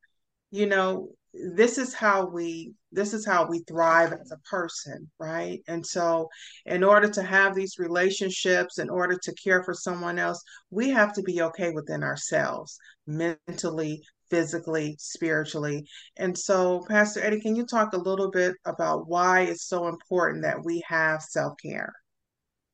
you 0.51 0.67
know 0.67 1.09
this 1.33 1.79
is 1.79 1.95
how 1.95 2.27
we 2.27 2.73
this 2.91 3.15
is 3.15 3.25
how 3.25 3.47
we 3.47 3.61
thrive 3.69 4.13
as 4.13 4.33
a 4.33 4.39
person 4.49 5.09
right? 5.19 5.61
And 5.69 5.87
so 5.87 6.29
in 6.67 6.83
order 6.83 7.09
to 7.09 7.23
have 7.23 7.55
these 7.55 7.79
relationships 7.79 8.79
in 8.79 8.91
order 8.91 9.17
to 9.23 9.35
care 9.35 9.63
for 9.63 9.75
someone 9.75 10.19
else 10.19 10.43
we 10.71 10.91
have 10.91 11.13
to 11.15 11.23
be 11.23 11.43
okay 11.43 11.71
within 11.71 12.03
ourselves 12.03 12.79
mentally 13.07 14.03
physically, 14.31 14.97
spiritually. 14.99 15.87
And 16.17 16.37
so, 16.37 16.85
Pastor 16.89 17.21
Eddie, 17.21 17.41
can 17.41 17.57
you 17.57 17.67
talk 17.67 17.93
a 17.93 17.99
little 17.99 18.31
bit 18.31 18.55
about 18.65 19.09
why 19.09 19.43
it's 19.43 19.67
so 19.67 19.89
important 19.89 20.43
that 20.43 20.65
we 20.65 20.83
have 20.87 21.23
self 21.23 21.55
care? 21.61 21.93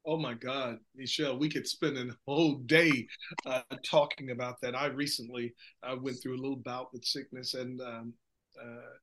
Oh 0.09 0.17
my 0.17 0.35
God, 0.35 0.79
Michelle, 0.95 1.37
we 1.37 1.49
could 1.49 1.67
spend 1.67 1.99
a 1.99 2.15
whole 2.27 2.59
day 2.67 3.09
uh, 3.45 3.63
talking 3.85 4.31
about 4.31 4.61
that. 4.61 4.77
I 4.77 4.87
recently 4.87 5.53
uh, 5.83 5.97
went 6.01 6.19
through 6.23 6.37
a 6.37 6.43
little 6.43 6.63
bout 6.65 6.93
with 6.93 7.05
sickness, 7.05 7.55
and 7.55 7.81
um, 7.81 8.13
uh, 8.61 8.95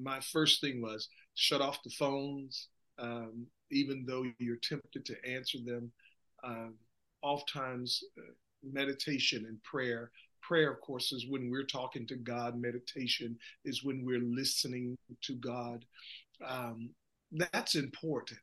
my 0.00 0.20
first 0.20 0.62
thing 0.62 0.80
was 0.80 1.08
shut 1.34 1.60
off 1.60 1.82
the 1.82 1.90
phones, 1.90 2.68
um, 2.98 3.46
even 3.70 4.06
though 4.06 4.24
you're 4.38 4.56
tempted 4.56 5.04
to 5.04 5.16
answer 5.30 5.58
them. 5.62 5.92
Um, 6.42 6.76
oftentimes, 7.20 8.02
uh, 8.16 8.32
meditation 8.62 9.44
and 9.46 9.62
prayer 9.62 10.10
prayer, 10.48 10.72
of 10.72 10.80
course, 10.80 11.12
is 11.12 11.26
when 11.28 11.50
we're 11.50 11.66
talking 11.66 12.06
to 12.06 12.16
God. 12.16 12.58
Meditation 12.58 13.36
is 13.64 13.84
when 13.84 14.04
we're 14.04 14.22
listening 14.22 14.96
to 15.22 15.34
God. 15.34 15.84
Um, 16.44 16.90
that's 17.52 17.74
important. 17.74 18.40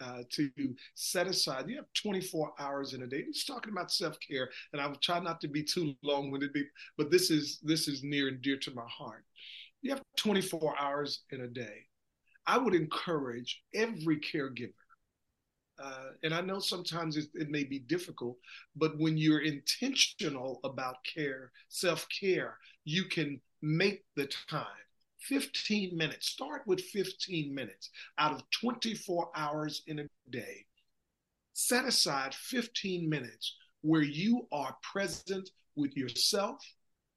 Uh, 0.00 0.22
to 0.30 0.48
set 0.94 1.26
aside. 1.26 1.68
You 1.68 1.74
have 1.74 1.92
24 2.00 2.52
hours 2.60 2.94
in 2.94 3.02
a 3.02 3.06
day. 3.08 3.24
It's 3.28 3.44
talking 3.44 3.72
about 3.72 3.90
self-care, 3.90 4.48
and 4.72 4.80
I 4.80 4.86
will 4.86 4.94
try 5.02 5.18
not 5.18 5.40
to 5.40 5.48
be 5.48 5.64
too 5.64 5.92
long-winded, 6.04 6.52
but 6.96 7.10
this 7.10 7.32
is 7.32 7.58
this 7.64 7.88
is 7.88 8.04
near 8.04 8.28
and 8.28 8.40
dear 8.40 8.58
to 8.58 8.74
my 8.76 8.86
heart. 8.86 9.24
You 9.82 9.90
have 9.90 10.02
24 10.16 10.76
hours 10.78 11.24
in 11.32 11.40
a 11.40 11.48
day. 11.48 11.86
I 12.46 12.58
would 12.58 12.76
encourage 12.76 13.60
every 13.74 14.20
caregiver 14.20 14.70
uh, 15.78 16.10
and 16.22 16.34
I 16.34 16.40
know 16.40 16.58
sometimes 16.58 17.16
it, 17.16 17.26
it, 17.34 17.50
may 17.50 17.62
be 17.62 17.78
difficult, 17.78 18.36
but 18.74 18.98
when 18.98 19.16
you're 19.16 19.42
intentional 19.42 20.60
about 20.64 21.04
care, 21.04 21.52
self 21.68 22.06
care, 22.08 22.56
you 22.84 23.04
can 23.04 23.40
make 23.62 24.04
the 24.16 24.26
time 24.48 24.66
15 25.20 25.96
minutes. 25.96 26.28
Start 26.28 26.62
with 26.66 26.80
15 26.80 27.54
minutes 27.54 27.90
out 28.18 28.32
of 28.32 28.42
24 28.50 29.30
hours 29.36 29.82
in 29.86 30.00
a 30.00 30.08
day. 30.30 30.64
Set 31.52 31.84
aside 31.84 32.34
15 32.34 33.08
minutes 33.08 33.56
where 33.82 34.02
you 34.02 34.46
are 34.52 34.76
present 34.82 35.50
with 35.76 35.96
yourself, 35.96 36.64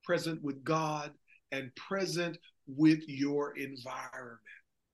present 0.04 0.42
with 0.44 0.64
God, 0.64 1.12
and 1.52 1.74
present 1.76 2.38
with 2.68 3.02
your 3.08 3.58
environment 3.58 4.40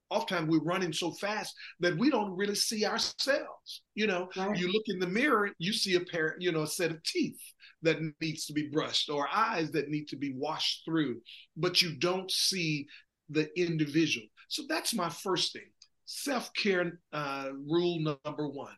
oftentimes 0.10 0.50
we're 0.50 0.64
running 0.64 0.94
so 0.94 1.12
fast 1.12 1.54
that 1.80 1.98
we 1.98 2.10
don't 2.10 2.36
really 2.36 2.56
see 2.56 2.86
ourselves. 2.86 3.84
You 3.96 4.08
know, 4.08 4.30
right. 4.38 4.58
you 4.58 4.72
look 4.72 4.84
in 4.88 5.00
the 5.00 5.08
mirror, 5.08 5.52
you 5.60 5.74
see 5.74 5.96
a 5.96 6.02
pair, 6.02 6.36
you 6.40 6.52
know, 6.52 6.64
a 6.64 6.68
set 6.68 6.92
of 6.92 7.04
teeth 7.04 7.40
that 7.84 7.98
needs 8.22 8.46
to 8.46 8.54
be 8.54 8.70
brushed 8.70 9.10
or 9.10 9.28
eyes 9.34 9.72
that 9.72 9.90
need 9.90 10.08
to 10.10 10.16
be 10.16 10.34
washed 10.36 10.84
through, 10.86 11.22
but 11.56 11.82
you 11.82 11.96
don't 11.98 12.32
see 12.32 12.88
the 13.30 13.48
individual. 13.60 14.26
So 14.50 14.64
that's 14.68 14.94
my 14.94 15.10
first 15.10 15.54
thing. 15.54 15.70
Self 16.06 16.54
care 16.54 17.00
uh, 17.12 17.50
rule 17.68 18.00
number 18.00 18.48
one 18.48 18.76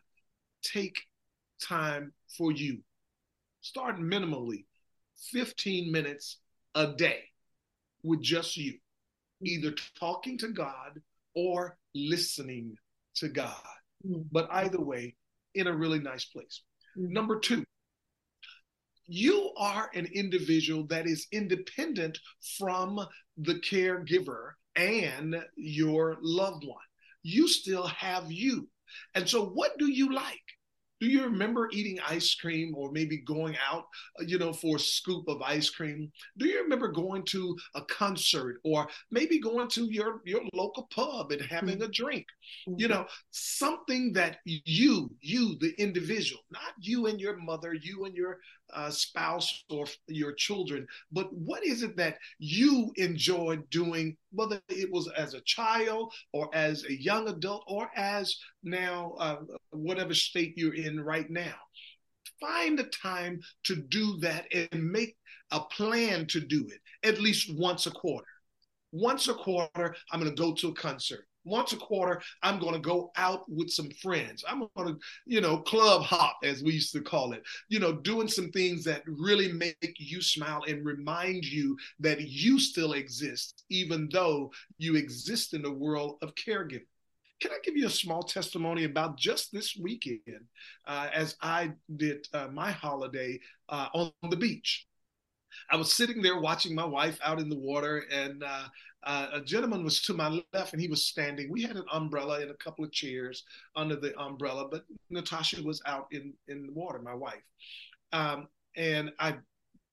take 0.62 0.98
time 1.62 2.12
for 2.36 2.52
you. 2.52 2.78
Start 3.60 3.98
minimally 3.98 4.64
15 5.32 5.92
minutes 5.92 6.38
a 6.74 6.88
day 6.88 7.20
with 8.02 8.22
just 8.22 8.56
you, 8.56 8.78
either 9.44 9.74
talking 9.98 10.38
to 10.38 10.48
God 10.48 11.00
or 11.34 11.76
listening 11.94 12.74
to 13.16 13.28
God. 13.28 13.54
Mm-hmm. 14.06 14.22
But 14.32 14.48
either 14.50 14.80
way, 14.80 15.16
in 15.54 15.66
a 15.66 15.76
really 15.76 15.98
nice 15.98 16.24
place. 16.26 16.62
Mm-hmm. 16.98 17.12
Number 17.12 17.38
two, 17.38 17.64
you 19.06 19.52
are 19.56 19.90
an 19.94 20.06
individual 20.14 20.86
that 20.86 21.06
is 21.06 21.26
independent 21.32 22.18
from 22.58 23.00
the 23.36 23.54
caregiver 23.54 24.52
and 24.76 25.36
your 25.56 26.16
loved 26.22 26.64
one. 26.64 26.78
You 27.22 27.48
still 27.48 27.86
have 27.88 28.30
you. 28.30 28.68
And 29.14 29.28
so, 29.28 29.44
what 29.44 29.76
do 29.78 29.90
you 29.90 30.12
like? 30.12 30.38
Do 31.00 31.06
you 31.06 31.24
remember 31.24 31.68
eating 31.72 31.98
ice 32.06 32.34
cream 32.34 32.74
or 32.76 32.92
maybe 32.92 33.18
going 33.18 33.56
out, 33.70 33.86
uh, 34.20 34.24
you 34.26 34.38
know, 34.38 34.52
for 34.52 34.76
a 34.76 34.80
scoop 34.80 35.28
of 35.28 35.40
ice 35.42 35.70
cream? 35.70 36.12
Do 36.36 36.46
you 36.46 36.62
remember 36.62 36.88
going 36.88 37.24
to 37.26 37.56
a 37.74 37.82
concert 37.82 38.60
or 38.64 38.86
maybe 39.10 39.40
going 39.40 39.68
to 39.70 39.86
your, 39.86 40.20
your 40.24 40.42
local 40.52 40.88
pub 40.94 41.32
and 41.32 41.40
having 41.40 41.76
mm-hmm. 41.76 41.84
a 41.84 41.88
drink? 41.88 42.26
Mm-hmm. 42.68 42.80
You 42.80 42.88
know, 42.88 43.06
something 43.30 44.12
that 44.12 44.38
you, 44.44 45.10
you, 45.20 45.56
the 45.60 45.74
individual, 45.78 46.42
not 46.50 46.74
you 46.78 47.06
and 47.06 47.20
your 47.20 47.36
mother, 47.36 47.72
you 47.72 48.04
and 48.04 48.14
your 48.14 48.38
uh, 48.74 48.90
spouse 48.90 49.64
or 49.70 49.86
your 50.06 50.32
children, 50.32 50.86
but 51.10 51.32
what 51.32 51.64
is 51.64 51.82
it 51.82 51.96
that 51.96 52.18
you 52.38 52.92
enjoyed 52.96 53.68
doing, 53.70 54.16
whether 54.32 54.60
it 54.68 54.90
was 54.90 55.08
as 55.16 55.34
a 55.34 55.40
child 55.42 56.12
or 56.32 56.48
as 56.54 56.84
a 56.84 57.02
young 57.02 57.28
adult 57.28 57.64
or 57.66 57.90
as 57.96 58.36
now, 58.62 59.14
uh, 59.18 59.36
whatever 59.70 60.14
state 60.14 60.54
you're 60.56 60.74
in 60.74 61.00
right 61.00 61.30
now? 61.30 61.54
Find 62.40 62.78
the 62.78 62.90
time 63.02 63.40
to 63.64 63.76
do 63.76 64.18
that 64.20 64.46
and 64.52 64.90
make 64.90 65.16
a 65.50 65.60
plan 65.60 66.26
to 66.28 66.40
do 66.40 66.68
it 66.68 66.80
at 67.06 67.20
least 67.20 67.52
once 67.56 67.86
a 67.86 67.90
quarter. 67.90 68.26
Once 68.92 69.28
a 69.28 69.34
quarter, 69.34 69.94
I'm 70.10 70.20
going 70.20 70.34
to 70.34 70.42
go 70.42 70.54
to 70.54 70.68
a 70.68 70.74
concert 70.74 71.26
once 71.44 71.72
a 71.72 71.76
quarter, 71.76 72.20
I'm 72.42 72.58
going 72.58 72.74
to 72.74 72.80
go 72.80 73.12
out 73.16 73.42
with 73.48 73.70
some 73.70 73.90
friends. 74.02 74.44
I'm 74.48 74.66
going 74.76 74.94
to, 74.94 74.98
you 75.26 75.40
know, 75.40 75.58
club 75.58 76.02
hop, 76.02 76.38
as 76.44 76.62
we 76.62 76.72
used 76.72 76.92
to 76.92 77.00
call 77.00 77.32
it, 77.32 77.42
you 77.68 77.78
know, 77.78 77.92
doing 77.92 78.28
some 78.28 78.50
things 78.50 78.84
that 78.84 79.02
really 79.06 79.52
make 79.52 79.96
you 79.98 80.20
smile 80.20 80.62
and 80.68 80.84
remind 80.84 81.44
you 81.44 81.76
that 82.00 82.20
you 82.20 82.58
still 82.58 82.92
exist, 82.92 83.64
even 83.70 84.08
though 84.12 84.50
you 84.78 84.96
exist 84.96 85.54
in 85.54 85.62
the 85.62 85.72
world 85.72 86.18
of 86.22 86.34
caregiving. 86.34 86.82
Can 87.40 87.52
I 87.52 87.58
give 87.64 87.74
you 87.74 87.86
a 87.86 87.90
small 87.90 88.22
testimony 88.22 88.84
about 88.84 89.16
just 89.16 89.50
this 89.50 89.74
weekend 89.74 90.44
uh, 90.86 91.08
as 91.12 91.36
I 91.40 91.72
did 91.96 92.26
uh, 92.34 92.48
my 92.52 92.70
holiday 92.70 93.40
uh, 93.70 93.88
on 93.94 94.12
the 94.28 94.36
beach? 94.36 94.86
I 95.70 95.76
was 95.76 95.92
sitting 95.94 96.22
there 96.22 96.40
watching 96.40 96.74
my 96.74 96.84
wife 96.84 97.18
out 97.22 97.40
in 97.40 97.48
the 97.48 97.58
water, 97.58 98.04
and 98.10 98.42
uh, 98.42 98.64
uh, 99.02 99.26
a 99.34 99.40
gentleman 99.40 99.84
was 99.84 100.02
to 100.02 100.14
my 100.14 100.42
left 100.52 100.72
and 100.72 100.80
he 100.80 100.88
was 100.88 101.06
standing. 101.06 101.50
We 101.50 101.62
had 101.62 101.76
an 101.76 101.84
umbrella 101.92 102.40
and 102.40 102.50
a 102.50 102.56
couple 102.56 102.84
of 102.84 102.92
chairs 102.92 103.44
under 103.74 103.96
the 103.96 104.18
umbrella, 104.18 104.68
but 104.70 104.84
Natasha 105.08 105.62
was 105.62 105.80
out 105.86 106.06
in, 106.10 106.34
in 106.48 106.66
the 106.66 106.72
water, 106.72 107.00
my 107.00 107.14
wife. 107.14 107.42
Um, 108.12 108.48
and 108.76 109.12
I 109.18 109.36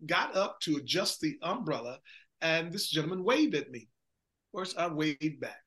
got 0.06 0.36
up 0.36 0.60
to 0.62 0.78
adjust 0.78 1.22
the 1.22 1.38
umbrella, 1.42 2.00
and 2.42 2.72
this 2.72 2.90
gentleman 2.90 3.24
waved 3.24 3.56
at 3.56 3.72
me. 3.72 3.88
Of 4.48 4.58
course, 4.58 4.76
I 4.78 4.88
waved 4.88 5.40
back 5.40 5.64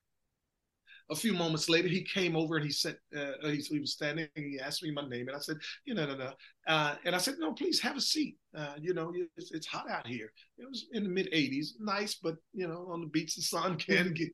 a 1.11 1.17
few 1.17 1.33
moments 1.33 1.69
later, 1.69 1.89
he 1.89 2.03
came 2.03 2.37
over 2.37 2.57
and 2.57 2.65
he 2.65 2.71
said, 2.71 2.97
uh, 3.17 3.33
he, 3.43 3.57
he, 3.57 3.81
was 3.81 3.93
standing 3.93 4.29
and 4.37 4.45
he 4.45 4.61
asked 4.61 4.83
me 4.83 4.93
my 4.93 5.07
name. 5.09 5.27
And 5.27 5.37
I 5.37 5.41
said, 5.41 5.57
you 5.85 5.95
know, 5.95 6.07
no, 6.07 6.17
no. 6.17 6.33
Uh, 6.69 6.95
and 7.05 7.15
I 7.15 7.19
said, 7.19 7.35
no, 7.39 7.53
please 7.53 7.81
have 7.81 7.97
a 7.97 8.01
seat. 8.01 8.37
Uh, 8.57 8.75
you 8.81 8.95
know, 8.95 9.13
it's, 9.37 9.51
it's, 9.51 9.67
hot 9.67 9.91
out 9.91 10.07
here. 10.07 10.33
It 10.59 10.69
was 10.69 10.87
in 10.93 11.03
the 11.03 11.11
mid 11.11 11.31
80s, 11.33 11.71
nice, 11.81 12.15
but, 12.15 12.37
you 12.53 12.69
know, 12.69 12.89
on 12.91 13.01
the 13.01 13.09
beach, 13.09 13.35
the 13.35 13.43
sun 13.43 13.77
can 13.79 14.15
get, 14.15 14.31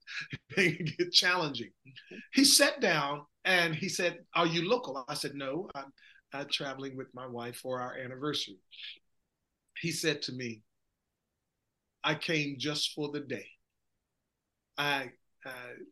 get 0.98 1.12
challenging. 1.12 1.70
He 2.34 2.44
sat 2.44 2.80
down 2.80 3.22
and 3.44 3.74
he 3.74 3.88
said, 3.88 4.18
are 4.34 4.46
you 4.46 4.68
local? 4.68 5.02
I 5.08 5.14
said, 5.14 5.34
no, 5.34 5.70
I'm, 5.74 5.92
I'm 6.32 6.48
traveling 6.50 6.96
with 6.96 7.08
my 7.14 7.26
wife 7.26 7.56
for 7.56 7.80
our 7.80 7.96
anniversary. 7.96 8.58
He 9.80 9.92
said 9.92 10.22
to 10.22 10.32
me, 10.32 10.62
I 12.04 12.14
came 12.14 12.56
just 12.58 12.92
for 12.94 13.10
the 13.10 13.20
day. 13.20 13.46
I 14.78 15.04
uh, 15.04 15.06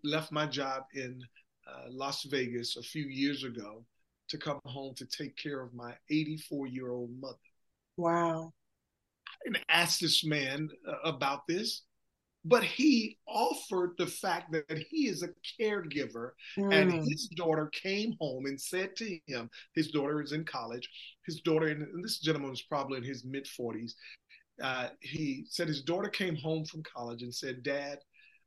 left 0.02 0.32
my 0.32 0.46
job 0.46 0.84
in 0.94 1.22
uh, 1.66 1.88
Las 1.90 2.24
Vegas 2.24 2.76
a 2.76 2.82
few 2.82 3.04
years 3.04 3.44
ago 3.44 3.84
to 4.28 4.38
come 4.38 4.60
home 4.64 4.94
to 4.96 5.06
take 5.06 5.36
care 5.36 5.60
of 5.60 5.74
my 5.74 5.92
84 6.10 6.66
year 6.66 6.90
old 6.90 7.10
mother. 7.20 7.36
Wow. 7.96 8.52
I 9.28 9.48
didn't 9.48 9.64
ask 9.68 9.98
this 9.98 10.24
man 10.24 10.68
uh, 10.88 11.08
about 11.08 11.46
this, 11.46 11.82
but 12.44 12.62
he 12.62 13.18
offered 13.26 13.94
the 13.98 14.06
fact 14.06 14.52
that 14.52 14.78
he 14.90 15.08
is 15.08 15.22
a 15.22 15.28
caregiver 15.60 16.30
mm. 16.58 16.72
and 16.72 16.92
his 16.92 17.28
daughter 17.36 17.70
came 17.72 18.16
home 18.20 18.46
and 18.46 18.60
said 18.60 18.96
to 18.96 19.18
him, 19.26 19.50
his 19.74 19.90
daughter 19.90 20.22
is 20.22 20.32
in 20.32 20.44
college, 20.44 20.88
his 21.26 21.40
daughter, 21.40 21.68
and 21.68 22.04
this 22.04 22.18
gentleman 22.18 22.50
was 22.50 22.62
probably 22.62 22.98
in 22.98 23.04
his 23.04 23.24
mid 23.24 23.46
40s. 23.46 23.92
Uh, 24.62 24.88
he 25.00 25.44
said 25.48 25.66
his 25.66 25.82
daughter 25.82 26.08
came 26.08 26.36
home 26.36 26.64
from 26.64 26.82
college 26.82 27.22
and 27.22 27.34
said, 27.34 27.62
Dad, 27.62 27.98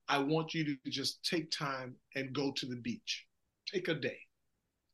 I 0.10 0.20
want 0.20 0.54
you 0.54 0.64
to 0.64 0.78
just 0.90 1.24
take 1.24 1.52
time 1.52 1.96
and 2.16 2.34
go 2.34 2.52
to 2.52 2.66
the 2.66 2.78
beach. 2.78 3.26
Take 3.72 3.88
a 3.88 3.94
day. 3.94 4.18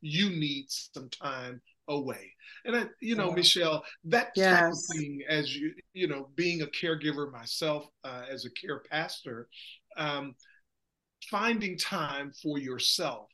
You 0.02 0.30
need 0.30 0.66
some 0.68 1.10
time 1.10 1.62
away. 1.88 2.32
And 2.66 2.76
I, 2.76 2.86
you 3.00 3.16
know, 3.16 3.32
Michelle, 3.32 3.84
that 4.06 4.32
yes. 4.36 4.60
type 4.60 4.72
of 4.72 4.78
thing, 4.92 5.22
as 5.30 5.56
you, 5.56 5.74
you 5.94 6.08
know, 6.08 6.30
being 6.36 6.62
a 6.62 6.68
caregiver 6.68 7.32
myself, 7.32 7.88
uh, 8.04 8.24
as 8.30 8.46
a 8.46 8.52
care 8.52 8.82
pastor, 8.90 9.48
um, 9.98 10.36
finding 11.30 11.78
time 11.78 12.32
for 12.42 12.58
yourself, 12.58 13.28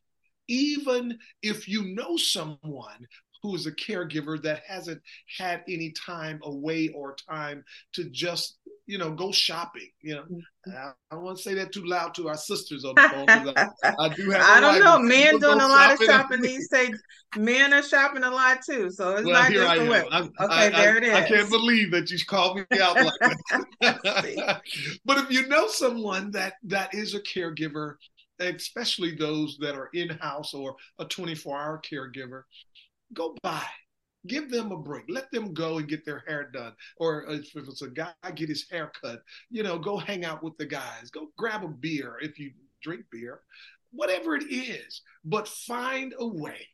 even 0.47 1.17
if 1.41 1.67
you 1.67 1.95
know 1.95 2.17
someone 2.17 3.07
who 3.41 3.55
is 3.55 3.65
a 3.65 3.71
caregiver 3.71 4.41
that 4.41 4.63
hasn't 4.67 5.01
had 5.37 5.63
any 5.67 5.91
time 5.91 6.39
away 6.43 6.89
or 6.89 7.15
time 7.29 7.63
to 7.93 8.09
just 8.09 8.58
you 8.89 8.97
know, 8.97 9.11
go 9.11 9.31
shopping. 9.31 9.87
You 10.01 10.15
know, 10.15 10.21
mm-hmm. 10.23 10.71
I, 10.75 10.91
don't 11.11 11.23
want 11.23 11.37
to 11.37 11.43
say 11.43 11.53
that 11.53 11.71
too 11.71 11.85
loud 11.85 12.15
to 12.15 12.27
our 12.27 12.35
sisters 12.35 12.83
on 12.83 12.95
the 12.95 13.01
phone. 13.01 13.29
I, 13.29 13.93
I, 13.99 14.09
do 14.09 14.31
have. 14.31 14.41
I 14.41 14.59
don't 14.59 14.83
know. 14.83 14.97
Men 14.97 15.37
doing 15.37 15.61
a 15.61 15.67
lot 15.67 15.93
of 15.93 15.99
shopping 15.99 16.41
these 16.41 16.67
days. 16.71 16.99
Men 17.37 17.71
are 17.71 17.83
shopping 17.83 18.23
a 18.23 18.31
lot 18.31 18.61
too, 18.65 18.89
so 18.89 19.11
it's 19.15 19.25
well, 19.25 19.43
not 19.43 19.51
just 19.51 19.75
the 19.75 19.87
women. 19.87 20.33
Okay, 20.39 20.69
there 20.69 20.97
it 20.97 21.03
is. 21.03 21.13
I 21.13 21.27
can't 21.27 21.49
believe 21.51 21.91
that 21.91 22.09
you 22.09 22.17
called 22.25 22.57
me 22.57 22.79
out 22.81 22.95
like 22.95 23.37
that. 23.81 24.61
but 25.05 25.17
if 25.19 25.31
you 25.31 25.47
know 25.47 25.67
someone 25.67 26.31
that 26.31 26.55
that 26.63 26.91
is 26.95 27.13
a 27.13 27.19
caregiver, 27.19 27.93
especially 28.39 29.15
those 29.15 29.59
that 29.61 29.75
are 29.75 29.91
in 29.93 30.09
house 30.17 30.55
or 30.55 30.75
a 30.97 31.05
24 31.05 31.61
hour 31.61 31.81
caregiver, 31.87 32.41
go 33.13 33.35
by 33.43 33.63
give 34.27 34.49
them 34.49 34.71
a 34.71 34.77
break. 34.77 35.05
Let 35.07 35.31
them 35.31 35.53
go 35.53 35.77
and 35.77 35.87
get 35.87 36.05
their 36.05 36.23
hair 36.27 36.49
done. 36.51 36.73
Or 36.97 37.25
if 37.29 37.55
it's 37.55 37.81
a 37.81 37.89
guy, 37.89 38.11
get 38.35 38.49
his 38.49 38.69
hair 38.69 38.91
cut. 39.01 39.21
You 39.49 39.63
know, 39.63 39.77
go 39.79 39.97
hang 39.97 40.25
out 40.25 40.43
with 40.43 40.57
the 40.57 40.65
guys. 40.65 41.09
Go 41.11 41.27
grab 41.37 41.63
a 41.63 41.67
beer 41.67 42.17
if 42.21 42.39
you 42.39 42.51
drink 42.81 43.05
beer. 43.11 43.41
Whatever 43.91 44.35
it 44.35 44.43
is, 44.51 45.01
but 45.25 45.47
find 45.47 46.13
a 46.19 46.27
way 46.27 46.67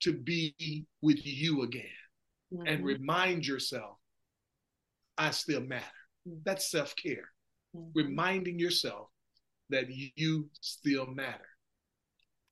to 0.00 0.12
be 0.12 0.86
with 1.00 1.24
you 1.24 1.62
again 1.62 1.84
mm-hmm. 2.52 2.66
and 2.66 2.84
remind 2.84 3.46
yourself, 3.46 3.96
I 5.16 5.30
still 5.30 5.60
matter. 5.60 5.84
That's 6.44 6.70
self 6.70 6.94
care. 6.96 7.30
Mm-hmm. 7.76 7.90
Reminding 7.94 8.58
yourself 8.58 9.08
that 9.70 9.86
you 9.88 10.48
still 10.60 11.06
matter. 11.06 11.46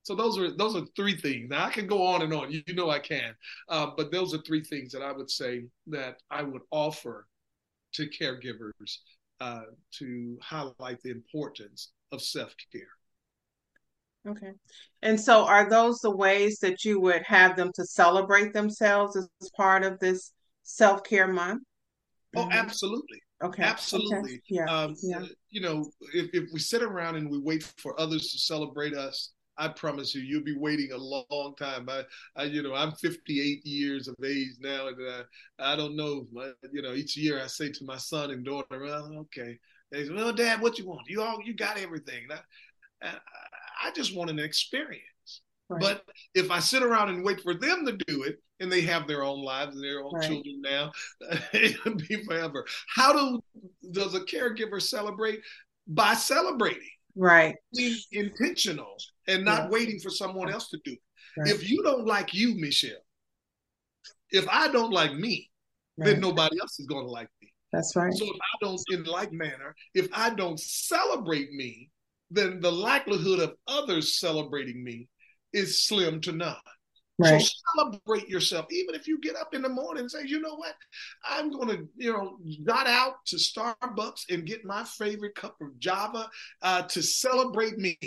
So 0.08 0.14
those 0.14 0.38
are 0.38 0.50
those 0.56 0.74
are 0.74 0.86
three 0.96 1.14
things. 1.14 1.50
Now 1.50 1.66
I 1.66 1.70
can 1.70 1.86
go 1.86 2.02
on 2.02 2.22
and 2.22 2.32
on. 2.32 2.50
You, 2.50 2.62
know 2.72 2.88
I 2.88 2.98
can, 2.98 3.34
uh, 3.68 3.88
but 3.94 4.10
those 4.10 4.32
are 4.32 4.38
three 4.38 4.64
things 4.64 4.90
that 4.92 5.02
I 5.02 5.12
would 5.12 5.30
say 5.30 5.66
that 5.88 6.22
I 6.30 6.42
would 6.42 6.62
offer 6.70 7.26
to 7.92 8.08
caregivers 8.08 9.00
uh, 9.38 9.64
to 9.98 10.38
highlight 10.40 11.02
the 11.02 11.10
importance 11.10 11.92
of 12.10 12.22
self 12.22 12.54
care. 12.72 14.32
Okay. 14.32 14.52
And 15.02 15.20
so 15.20 15.44
are 15.44 15.68
those 15.68 15.98
the 15.98 16.16
ways 16.16 16.58
that 16.60 16.86
you 16.86 17.00
would 17.00 17.22
have 17.24 17.54
them 17.54 17.70
to 17.74 17.84
celebrate 17.84 18.54
themselves 18.54 19.14
as 19.14 19.28
part 19.58 19.84
of 19.84 19.98
this 19.98 20.32
self 20.62 21.04
care 21.04 21.28
month? 21.28 21.64
Oh, 22.34 22.44
mm-hmm. 22.44 22.52
absolutely. 22.52 23.20
Okay. 23.44 23.62
Absolutely. 23.62 24.36
Okay. 24.36 24.40
Yeah. 24.48 24.64
Um, 24.74 24.96
yeah. 25.02 25.20
You 25.50 25.60
know, 25.60 25.90
if, 26.14 26.30
if 26.32 26.48
we 26.50 26.60
sit 26.60 26.82
around 26.82 27.16
and 27.16 27.30
we 27.30 27.38
wait 27.38 27.62
for 27.76 28.00
others 28.00 28.32
to 28.32 28.38
celebrate 28.38 28.94
us, 28.94 29.32
I 29.58 29.68
promise 29.68 30.14
you, 30.14 30.22
you'll 30.22 30.44
be 30.44 30.56
waiting 30.56 30.92
a 30.92 30.96
long 30.96 31.54
time. 31.58 31.88
I, 31.88 32.04
I 32.36 32.44
you 32.44 32.62
know, 32.62 32.74
I'm 32.74 32.92
58 32.92 33.66
years 33.66 34.08
of 34.08 34.14
age 34.24 34.52
now, 34.60 34.88
and 34.88 34.96
uh, 35.00 35.22
I 35.58 35.76
don't 35.76 35.96
know. 35.96 36.26
You 36.72 36.82
know, 36.82 36.94
each 36.94 37.16
year 37.16 37.42
I 37.42 37.48
say 37.48 37.70
to 37.70 37.84
my 37.84 37.96
son 37.96 38.30
and 38.30 38.44
daughter, 38.44 38.80
"Well, 38.80 39.12
okay." 39.20 39.58
They 39.90 40.06
say, 40.06 40.12
"Well, 40.12 40.32
Dad, 40.32 40.60
what 40.60 40.78
you 40.78 40.86
want? 40.86 41.08
You 41.08 41.22
all, 41.22 41.38
you 41.44 41.54
got 41.54 41.78
everything." 41.78 42.28
I, 43.02 43.14
I 43.82 43.90
just 43.92 44.14
want 44.14 44.30
an 44.30 44.38
experience. 44.38 45.02
Right. 45.68 45.80
But 45.80 46.04
if 46.34 46.50
I 46.50 46.60
sit 46.60 46.82
around 46.82 47.10
and 47.10 47.24
wait 47.24 47.40
for 47.40 47.54
them 47.54 47.84
to 47.84 47.92
do 48.06 48.22
it, 48.22 48.38
and 48.60 48.72
they 48.72 48.80
have 48.82 49.06
their 49.06 49.22
own 49.22 49.42
lives 49.42 49.74
and 49.74 49.84
their 49.84 50.00
own 50.00 50.14
right. 50.14 50.26
children 50.26 50.62
now, 50.62 50.92
it'll 51.52 51.94
be 51.94 52.24
forever. 52.24 52.64
How 52.94 53.12
do 53.12 53.40
does 53.92 54.14
a 54.14 54.20
caregiver 54.20 54.80
celebrate? 54.80 55.40
By 55.86 56.14
celebrating. 56.14 56.88
Right. 57.16 57.56
Being 57.74 57.98
intentional 58.12 58.96
and 59.28 59.44
not 59.44 59.64
yeah. 59.64 59.68
waiting 59.68 60.00
for 60.00 60.10
someone 60.10 60.50
else 60.50 60.68
to 60.70 60.78
do 60.84 60.92
it. 60.92 60.98
Right. 61.36 61.50
If 61.50 61.70
you 61.70 61.82
don't 61.84 62.06
like 62.06 62.34
you, 62.34 62.54
Michelle, 62.56 63.04
if 64.30 64.48
I 64.48 64.68
don't 64.68 64.90
like 64.90 65.14
me, 65.14 65.50
right. 65.96 66.06
then 66.06 66.20
nobody 66.20 66.58
else 66.60 66.80
is 66.80 66.86
going 66.86 67.04
to 67.04 67.10
like 67.10 67.28
me. 67.40 67.52
That's 67.72 67.94
right. 67.94 68.12
So 68.12 68.24
if 68.24 68.36
I 68.40 68.56
don't, 68.60 68.80
in 68.90 69.04
like 69.04 69.32
manner, 69.32 69.74
if 69.94 70.08
I 70.12 70.30
don't 70.30 70.58
celebrate 70.58 71.52
me, 71.52 71.90
then 72.30 72.60
the 72.60 72.72
likelihood 72.72 73.40
of 73.40 73.54
others 73.66 74.18
celebrating 74.18 74.82
me 74.82 75.08
is 75.52 75.86
slim 75.86 76.20
to 76.22 76.32
none. 76.32 76.56
Right. 77.18 77.42
So 77.42 77.48
celebrate 77.76 78.28
yourself, 78.28 78.66
even 78.70 78.94
if 78.94 79.08
you 79.08 79.18
get 79.20 79.34
up 79.34 79.54
in 79.54 79.62
the 79.62 79.68
morning 79.68 80.02
and 80.02 80.10
say, 80.10 80.24
you 80.24 80.40
know 80.40 80.54
what, 80.54 80.74
I'm 81.24 81.50
going 81.50 81.68
to, 81.68 81.88
you 81.96 82.12
know, 82.12 82.38
got 82.64 82.86
out 82.86 83.14
to 83.26 83.36
Starbucks 83.36 84.30
and 84.30 84.46
get 84.46 84.64
my 84.64 84.84
favorite 84.84 85.34
cup 85.34 85.56
of 85.60 85.78
Java 85.78 86.30
uh, 86.62 86.82
to 86.82 87.02
celebrate 87.02 87.76
me. 87.76 87.98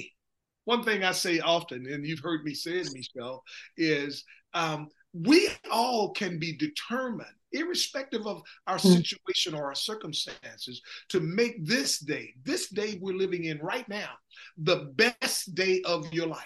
One 0.65 0.83
thing 0.83 1.03
I 1.03 1.11
say 1.11 1.39
often, 1.39 1.87
and 1.87 2.05
you've 2.05 2.19
heard 2.19 2.43
me 2.43 2.53
say 2.53 2.79
it, 2.79 2.89
Michelle, 2.93 3.43
is 3.77 4.23
um, 4.53 4.89
we 5.13 5.49
all 5.71 6.11
can 6.11 6.39
be 6.39 6.55
determined, 6.55 7.29
irrespective 7.51 8.25
of 8.27 8.41
our 8.67 8.77
hmm. 8.77 8.89
situation 8.89 9.53
or 9.53 9.65
our 9.65 9.75
circumstances, 9.75 10.81
to 11.09 11.19
make 11.19 11.65
this 11.65 11.99
day, 11.99 12.33
this 12.43 12.69
day 12.69 12.99
we're 13.01 13.17
living 13.17 13.45
in 13.45 13.59
right 13.59 13.87
now, 13.89 14.09
the 14.57 14.91
best 14.95 15.53
day 15.55 15.81
of 15.85 16.11
your 16.13 16.27
life. 16.27 16.45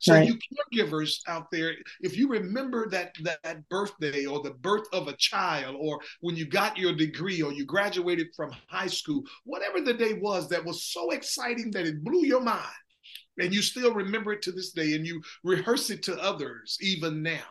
So 0.00 0.14
right. 0.14 0.28
you 0.28 0.38
caregivers 0.38 1.18
out 1.26 1.50
there, 1.50 1.74
if 2.00 2.16
you 2.16 2.28
remember 2.28 2.88
that, 2.90 3.14
that, 3.24 3.42
that 3.42 3.68
birthday 3.68 4.26
or 4.26 4.40
the 4.42 4.52
birth 4.52 4.86
of 4.92 5.08
a 5.08 5.16
child, 5.16 5.76
or 5.78 5.98
when 6.20 6.36
you 6.36 6.46
got 6.46 6.78
your 6.78 6.94
degree 6.94 7.42
or 7.42 7.52
you 7.52 7.66
graduated 7.66 8.28
from 8.36 8.52
high 8.68 8.86
school, 8.86 9.24
whatever 9.44 9.80
the 9.80 9.94
day 9.94 10.14
was 10.14 10.48
that 10.48 10.64
was 10.64 10.84
so 10.84 11.10
exciting 11.10 11.72
that 11.72 11.86
it 11.86 12.04
blew 12.04 12.24
your 12.24 12.40
mind, 12.40 12.62
and 13.38 13.54
you 13.54 13.62
still 13.62 13.94
remember 13.94 14.32
it 14.32 14.42
to 14.42 14.52
this 14.52 14.72
day, 14.72 14.94
and 14.94 15.06
you 15.06 15.22
rehearse 15.44 15.90
it 15.90 16.02
to 16.04 16.20
others 16.20 16.78
even 16.80 17.22
now. 17.22 17.46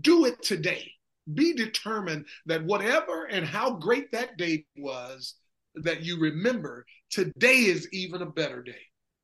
Do 0.00 0.24
it 0.24 0.42
today. 0.42 0.90
Be 1.34 1.52
determined 1.52 2.26
that 2.46 2.64
whatever 2.64 3.26
and 3.26 3.46
how 3.46 3.74
great 3.74 4.10
that 4.12 4.36
day 4.36 4.64
was 4.76 5.34
that 5.76 6.02
you 6.02 6.18
remember, 6.20 6.84
today 7.10 7.64
is 7.64 7.88
even 7.92 8.22
a 8.22 8.26
better 8.26 8.62
day. 8.62 8.80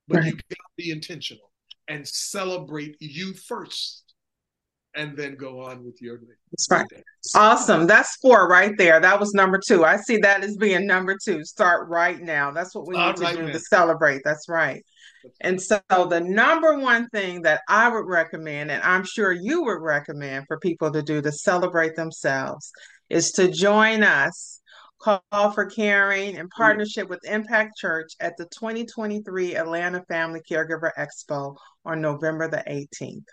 But 0.07 0.19
right. 0.19 0.27
you 0.27 0.33
got 0.33 0.41
to 0.51 0.77
be 0.77 0.91
intentional 0.91 1.51
and 1.89 2.07
celebrate 2.07 2.97
you 3.01 3.35
first 3.35 4.15
and 4.95 5.17
then 5.17 5.37
go 5.37 5.61
on 5.61 5.85
with 5.85 6.01
your 6.01 6.19
day. 6.19 6.27
That's 6.51 6.67
right. 6.71 6.87
Awesome. 7.35 7.87
That's 7.87 8.17
four 8.17 8.49
right 8.49 8.73
there. 8.79 9.01
That 9.01 9.21
was 9.21 9.35
number 9.35 9.61
two. 9.65 9.85
I 9.85 9.97
see 9.97 10.19
that 10.19 10.43
as 10.43 10.57
being 10.57 10.87
number 10.87 11.17
two. 11.23 11.45
Start 11.45 11.89
right 11.89 12.21
now. 12.21 12.51
That's 12.51 12.75
what 12.75 12.87
we 12.87 12.97
need 12.97 13.17
to 13.17 13.33
do 13.37 13.53
to 13.53 13.61
celebrate. 13.61 14.23
That's 14.25 14.49
right. 14.49 14.85
And 15.41 15.61
so 15.61 15.81
the 15.89 16.21
number 16.21 16.79
one 16.79 17.09
thing 17.09 17.43
that 17.43 17.63
I 17.69 17.89
would 17.89 18.07
recommend, 18.07 18.71
and 18.71 18.83
I'm 18.83 19.05
sure 19.05 19.33
you 19.33 19.65
would 19.65 19.81
recommend 19.81 20.47
for 20.47 20.59
people 20.59 20.91
to 20.93 21.03
do 21.03 21.23
to 21.23 21.33
celebrate 21.33 21.97
themselves, 21.97 22.71
is 23.09 23.31
to 23.33 23.51
join 23.51 24.03
us 24.03 24.59
Call 25.01 25.21
for 25.31 25.67
Caring 25.67 26.37
in 26.37 26.47
mm. 26.47 26.51
partnership 26.51 27.09
with 27.09 27.21
Impact 27.25 27.77
Church 27.77 28.13
at 28.21 28.37
the 28.37 28.47
2023 28.47 29.57
Atlanta 29.57 30.05
Family 30.09 30.41
Caregiver 30.41 30.91
Expo 30.99 31.57
on 31.85 32.01
November 32.01 32.49
the 32.49 32.65
18th. 32.69 33.25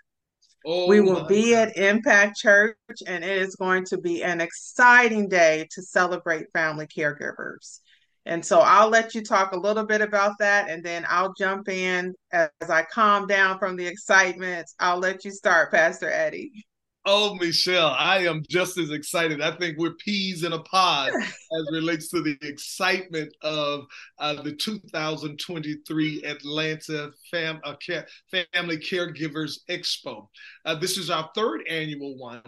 Oh, 0.64 0.88
we 0.88 1.00
will 1.00 1.24
be 1.26 1.52
God. 1.52 1.68
at 1.68 1.76
Impact 1.76 2.36
Church, 2.36 2.76
and 3.06 3.24
it 3.24 3.42
is 3.42 3.56
going 3.56 3.84
to 3.86 3.98
be 3.98 4.22
an 4.22 4.40
exciting 4.40 5.28
day 5.28 5.66
to 5.72 5.82
celebrate 5.82 6.52
family 6.52 6.86
caregivers. 6.86 7.80
And 8.26 8.44
so 8.44 8.58
I'll 8.58 8.88
let 8.88 9.14
you 9.14 9.22
talk 9.22 9.52
a 9.52 9.58
little 9.58 9.86
bit 9.86 10.00
about 10.00 10.32
that, 10.40 10.68
and 10.68 10.84
then 10.84 11.06
I'll 11.08 11.32
jump 11.34 11.68
in 11.68 12.12
as 12.32 12.50
I 12.68 12.84
calm 12.92 13.28
down 13.28 13.58
from 13.58 13.76
the 13.76 13.86
excitement. 13.86 14.66
I'll 14.80 14.98
let 14.98 15.24
you 15.24 15.30
start, 15.30 15.70
Pastor 15.70 16.10
Eddie. 16.10 16.66
Oh, 17.08 17.34
Michelle, 17.34 17.94
I 17.96 18.26
am 18.26 18.42
just 18.50 18.76
as 18.78 18.90
excited. 18.90 19.40
I 19.40 19.52
think 19.52 19.78
we're 19.78 19.94
peas 19.94 20.42
in 20.42 20.52
a 20.52 20.58
pod 20.58 21.12
as 21.14 21.68
relates 21.70 22.08
to 22.08 22.20
the 22.20 22.36
excitement 22.42 23.32
of 23.42 23.86
uh, 24.18 24.42
the 24.42 24.52
2023 24.52 26.24
Atlanta 26.24 27.12
Fam- 27.30 27.60
uh, 27.62 27.76
Care- 27.76 28.08
Family 28.32 28.76
Caregivers 28.78 29.60
Expo. 29.70 30.26
Uh, 30.64 30.74
this 30.74 30.98
is 30.98 31.08
our 31.08 31.30
third 31.36 31.62
annual 31.70 32.18
one. 32.18 32.42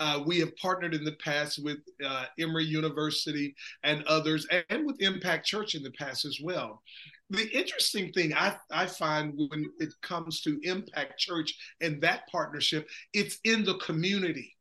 Uh, 0.00 0.22
we 0.24 0.38
have 0.38 0.56
partnered 0.56 0.94
in 0.94 1.04
the 1.04 1.16
past 1.22 1.62
with 1.62 1.78
uh, 2.02 2.24
Emory 2.38 2.64
University 2.64 3.54
and 3.82 4.02
others, 4.04 4.46
and 4.70 4.86
with 4.86 5.02
Impact 5.02 5.44
Church 5.44 5.74
in 5.74 5.82
the 5.82 5.92
past 5.92 6.24
as 6.24 6.38
well 6.42 6.80
the 7.30 7.48
interesting 7.50 8.12
thing 8.12 8.34
I, 8.34 8.56
I 8.70 8.86
find 8.86 9.34
when 9.36 9.66
it 9.78 9.92
comes 10.02 10.40
to 10.42 10.58
Impact 10.62 11.18
Church 11.18 11.54
and 11.80 12.00
that 12.02 12.22
partnership, 12.30 12.88
it's 13.12 13.38
in 13.44 13.64
the 13.64 13.76
community. 13.78 14.54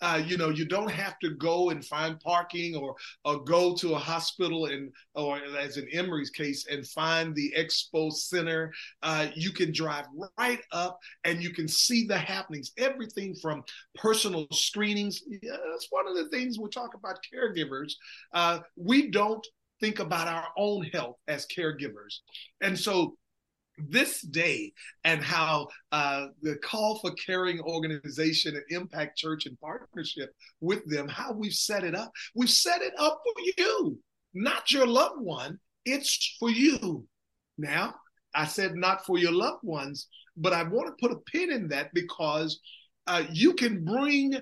Uh, 0.00 0.20
you 0.26 0.36
know, 0.36 0.48
you 0.48 0.66
don't 0.66 0.90
have 0.90 1.16
to 1.20 1.30
go 1.36 1.70
and 1.70 1.84
find 1.84 2.18
parking 2.18 2.74
or 2.74 2.96
or 3.24 3.44
go 3.44 3.72
to 3.72 3.94
a 3.94 3.98
hospital 3.98 4.66
and 4.66 4.90
or 5.14 5.38
as 5.56 5.76
in 5.76 5.86
Emory's 5.92 6.30
case 6.30 6.66
and 6.68 6.84
find 6.88 7.36
the 7.36 7.54
expo 7.56 8.12
center. 8.12 8.72
Uh, 9.04 9.28
you 9.36 9.52
can 9.52 9.72
drive 9.72 10.06
right 10.36 10.60
up 10.72 10.98
and 11.22 11.40
you 11.40 11.50
can 11.50 11.68
see 11.68 12.04
the 12.04 12.18
happenings. 12.18 12.72
Everything 12.78 13.32
from 13.40 13.62
personal 13.94 14.48
screenings. 14.50 15.22
Yeah, 15.40 15.56
that's 15.70 15.86
one 15.90 16.08
of 16.08 16.16
the 16.16 16.28
things 16.30 16.58
we 16.58 16.68
talk 16.68 16.94
about 16.94 17.20
caregivers. 17.32 17.92
Uh, 18.32 18.58
we 18.76 19.08
don't 19.08 19.46
think 19.82 19.98
about 19.98 20.28
our 20.28 20.46
own 20.56 20.84
health 20.84 21.16
as 21.28 21.46
caregivers. 21.46 22.20
And 22.62 22.78
so 22.78 23.16
this 23.76 24.22
day 24.22 24.72
and 25.04 25.22
how 25.22 25.68
uh, 25.92 26.26
the 26.40 26.56
call 26.56 26.98
for 27.00 27.10
caring 27.12 27.60
organization 27.60 28.54
and 28.54 28.64
impact 28.70 29.18
church 29.18 29.46
in 29.46 29.56
partnership 29.56 30.30
with 30.60 30.88
them 30.88 31.08
how 31.08 31.32
we've 31.32 31.52
set 31.52 31.84
it 31.84 31.94
up. 31.94 32.10
We've 32.34 32.50
set 32.50 32.80
it 32.80 32.94
up 32.98 33.20
for 33.22 33.42
you 33.58 33.98
not 34.34 34.70
your 34.72 34.86
loved 34.86 35.20
one. 35.20 35.58
It's 35.84 36.36
for 36.38 36.50
you. 36.50 37.06
Now 37.58 37.94
i 38.34 38.46
said 38.46 38.74
not 38.74 39.04
for 39.04 39.18
your 39.18 39.32
loved 39.32 39.62
ones 39.62 40.08
but 40.36 40.52
i 40.52 40.62
want 40.62 40.86
to 40.86 41.06
put 41.06 41.14
a 41.14 41.20
pin 41.30 41.52
in 41.52 41.68
that 41.68 41.92
because 41.92 42.60
uh, 43.08 43.24
you 43.32 43.52
can 43.52 43.84
bring 43.84 44.32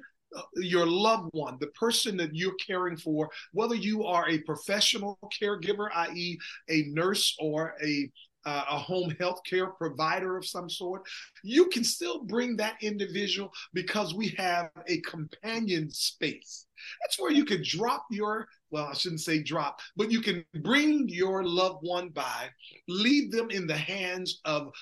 your 0.57 0.87
loved 0.87 1.31
one, 1.33 1.57
the 1.61 1.69
person 1.69 2.17
that 2.19 2.35
you're 2.35 2.55
caring 2.55 2.97
for, 2.97 3.31
whether 3.53 3.75
you 3.75 4.05
are 4.05 4.29
a 4.29 4.39
professional 4.39 5.19
caregiver, 5.41 5.89
i.e., 5.95 6.39
a 6.69 6.83
nurse 6.89 7.37
or 7.41 7.75
a 7.83 8.11
uh, 8.45 8.65
a 8.71 8.79
home 8.79 9.15
health 9.21 9.41
care 9.45 9.67
provider 9.67 10.37
of 10.37 10.47
some 10.47 10.71
sort, 10.71 11.03
you 11.43 11.67
can 11.67 11.85
still 11.85 12.25
bring 12.25 12.57
that 12.57 12.77
individual 12.81 13.53
because 13.75 14.15
we 14.15 14.29
have 14.29 14.71
a 14.87 15.01
companion 15.01 15.91
space. 15.91 16.67
That's 17.03 17.19
where 17.19 17.33
you 17.33 17.45
can 17.45 17.63
drop 17.63 18.07
your, 18.11 18.49
well, 18.71 18.87
I 18.87 18.95
shouldn't 18.95 19.21
say 19.21 19.43
drop, 19.43 19.81
but 19.97 20.11
you 20.11 20.21
can 20.21 20.45
bring 20.63 21.09
your 21.09 21.45
loved 21.45 21.81
one 21.83 22.09
by, 22.09 22.49
leave 22.89 23.31
them 23.31 23.51
in 23.51 23.67
the 23.67 23.77
hands 23.77 24.41
of 24.45 24.73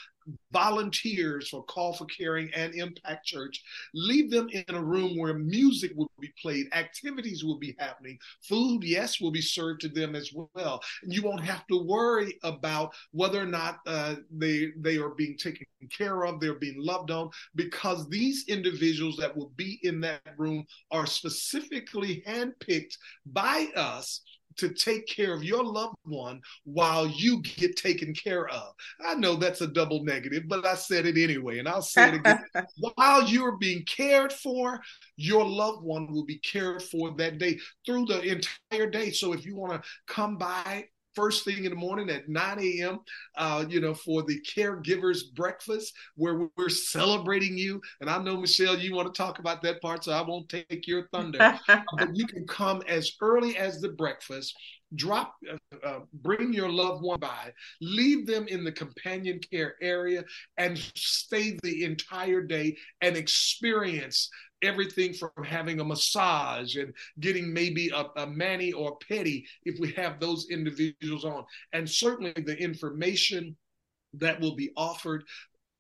volunteers 0.53 1.49
for 1.49 1.65
Call 1.65 1.93
for 1.93 2.07
Caring 2.07 2.51
and 2.55 2.75
Impact 2.75 3.25
Church. 3.25 3.63
Leave 3.95 4.31
them 4.31 4.49
in 4.51 4.75
a 4.75 4.83
room 4.83 5.17
where 5.17 5.35
music 5.35 5.93
will 5.95 6.11
be 6.21 6.33
played, 6.41 6.67
activities 6.73 7.45
will 7.45 7.59
be 7.59 7.77
happening, 7.79 8.19
food, 8.43 8.83
yes, 8.83 9.21
will 9.21 9.31
be 9.31 9.41
served 9.41 9.81
to 9.83 9.89
them 9.89 10.15
as 10.15 10.33
well. 10.55 10.81
And 11.03 11.13
you 11.13 11.23
won't 11.23 11.45
have 11.45 11.67
to 11.69 11.83
worry 11.83 12.39
about 12.43 12.95
whether 13.13 13.41
or 13.41 13.47
not 13.47 13.79
uh, 13.87 14.17
they 14.31 14.73
they 14.79 14.97
are 14.99 15.11
being 15.11 15.37
taken 15.37 15.67
care 15.91 16.25
of, 16.25 16.41
they're 16.41 16.55
being 16.55 16.83
loved 16.83 17.11
on, 17.11 17.31
because 17.55 18.09
these 18.09 18.45
individuals 18.49 19.17
that 19.17 19.37
will 19.37 19.53
be 19.57 19.79
in 19.83 20.01
that 20.01 20.23
room 20.37 20.65
are 20.91 21.07
specifically 21.07 22.23
handpicked 22.27 22.97
by 23.27 23.69
us 23.77 24.23
to 24.59 24.75
take 24.75 25.07
care 25.07 25.33
of 25.33 25.45
your 25.45 25.65
loved 25.65 25.97
one 26.05 26.41
while 26.65 27.07
you 27.07 27.41
get 27.43 27.77
taken 27.77 28.13
care 28.15 28.49
of. 28.49 28.75
I 29.05 29.15
know 29.15 29.37
that's 29.37 29.61
a 29.61 29.67
double 29.67 30.05
negative, 30.05 30.45
but 30.49 30.67
I 30.67 30.75
said 30.75 31.07
it 31.07 31.17
anyway, 31.17 31.59
and 31.59 31.69
I'll 31.69 31.83
say 31.83 32.09
it 32.09 32.15
again. 32.15 32.45
while 32.95 33.27
you're 33.27 33.57
being 33.57 33.85
cared 33.85 34.33
for, 34.33 34.81
your 35.17 35.45
loved 35.45 35.83
one 35.83 36.13
will 36.13 36.25
be 36.25 36.39
cared 36.39 36.83
for 36.83 37.13
that 37.17 37.39
day 37.39 37.59
through 37.87 38.07
the 38.07 38.21
entire 38.23 38.91
day. 38.91 39.11
So 39.11 39.33
if 39.33 39.47
you 39.47 39.57
want 39.57 39.73
to 39.73 39.89
come 40.07 40.37
by 40.37 40.87
first 41.19 41.45
thing 41.45 41.65
in 41.65 41.71
the 41.71 41.77
morning 41.77 42.09
at 42.11 42.29
9 42.29 42.59
a.m., 42.61 43.01
uh, 43.37 43.65
you 43.69 43.81
know, 43.81 43.93
for 43.93 44.23
the 44.23 44.41
caregivers 44.43 45.23
breakfast 45.35 45.93
where 46.15 46.49
we're 46.57 46.69
celebrating 46.69 47.59
you. 47.59 47.81
And 48.01 48.09
I 48.09 48.23
know, 48.23 48.37
Michelle, 48.37 48.79
you 48.79 48.95
want 48.95 49.13
to 49.13 49.19
talk 49.19 49.41
about 49.41 49.61
that 49.63 49.83
part, 49.83 50.05
so 50.05 50.13
I 50.13 50.23
won't 50.23 50.49
take 50.49 50.87
your 50.87 51.09
thunder. 51.09 51.59
but 51.67 52.15
you 52.15 52.25
can 52.29 52.47
come 52.47 52.83
as 52.87 53.11
early 53.21 53.57
as 53.57 53.81
the 53.81 53.89
breakfast 53.89 54.55
drop 54.95 55.35
uh, 55.51 55.87
uh, 55.87 56.01
bring 56.23 56.53
your 56.53 56.71
loved 56.71 57.03
one 57.03 57.21
by 57.21 57.53
leave 57.83 58.27
them 58.27 58.49
in 58.49 58.65
the 58.65 58.73
companion 58.73 59.39
care 59.39 59.75
area 59.83 60.25
and 60.57 60.79
stay 60.95 61.59
the 61.63 61.85
entire 61.85 62.41
day 62.41 62.75
and 63.03 63.17
experience 63.17 64.31
everything 64.63 65.13
from 65.13 65.31
having 65.45 65.81
a 65.81 65.85
massage 65.85 66.77
and 66.77 66.93
getting 67.21 67.53
maybe 67.53 67.91
a, 67.91 68.07
a 68.21 68.27
mani 68.27 68.73
or 68.73 68.99
pedi 68.99 69.45
if 69.65 69.79
we 69.79 69.93
have 69.93 70.19
those 70.19 70.49
individuals 70.51 71.25
on 71.25 71.45
and 71.73 71.89
certainly 71.89 72.33
the 72.45 72.57
information 72.57 73.57
that 74.15 74.41
will 74.41 74.57
be 74.57 74.71
offered 74.77 75.25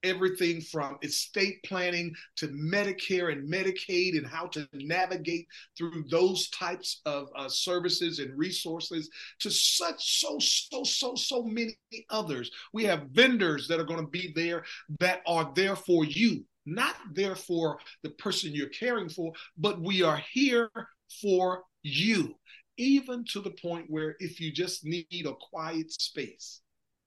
everything 0.02 0.60
from 0.60 0.98
estate 1.02 1.62
planning 1.64 2.14
to 2.36 2.48
Medicare 2.48 3.32
and 3.32 3.52
Medicaid 3.52 4.16
and 4.16 4.26
how 4.26 4.46
to 4.48 4.68
navigate 4.72 5.46
through 5.76 6.04
those 6.10 6.48
types 6.50 7.00
of 7.04 7.28
uh, 7.36 7.48
services 7.48 8.18
and 8.18 8.36
resources 8.38 9.10
to 9.40 9.50
such, 9.50 10.20
so, 10.20 10.38
so, 10.38 10.84
so, 10.84 11.14
so 11.14 11.42
many 11.42 11.76
others. 12.10 12.50
We 12.72 12.84
have 12.84 13.08
vendors 13.10 13.66
that 13.68 13.80
are 13.80 13.84
going 13.84 14.04
to 14.04 14.10
be 14.10 14.32
there 14.34 14.64
that 15.00 15.22
are 15.26 15.50
there 15.54 15.76
for 15.76 16.04
you, 16.04 16.44
not 16.74 16.94
there 17.12 17.36
for 17.36 17.78
the 18.02 18.10
person 18.10 18.54
you're 18.54 18.68
caring 18.68 19.08
for, 19.08 19.32
but 19.56 19.80
we 19.80 20.02
are 20.02 20.22
here 20.32 20.70
for 21.20 21.62
you, 21.82 22.34
even 22.76 23.24
to 23.32 23.40
the 23.40 23.50
point 23.62 23.86
where 23.88 24.16
if 24.20 24.40
you 24.40 24.52
just 24.52 24.84
need 24.84 25.26
a 25.26 25.34
quiet 25.50 25.90
space, 25.92 26.60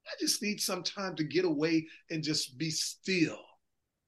I 0.07 0.11
just 0.19 0.41
need 0.41 0.59
some 0.59 0.83
time 0.83 1.15
to 1.15 1.23
get 1.23 1.45
away 1.45 1.87
and 2.09 2.23
just 2.23 2.57
be 2.57 2.69
still, 2.69 3.39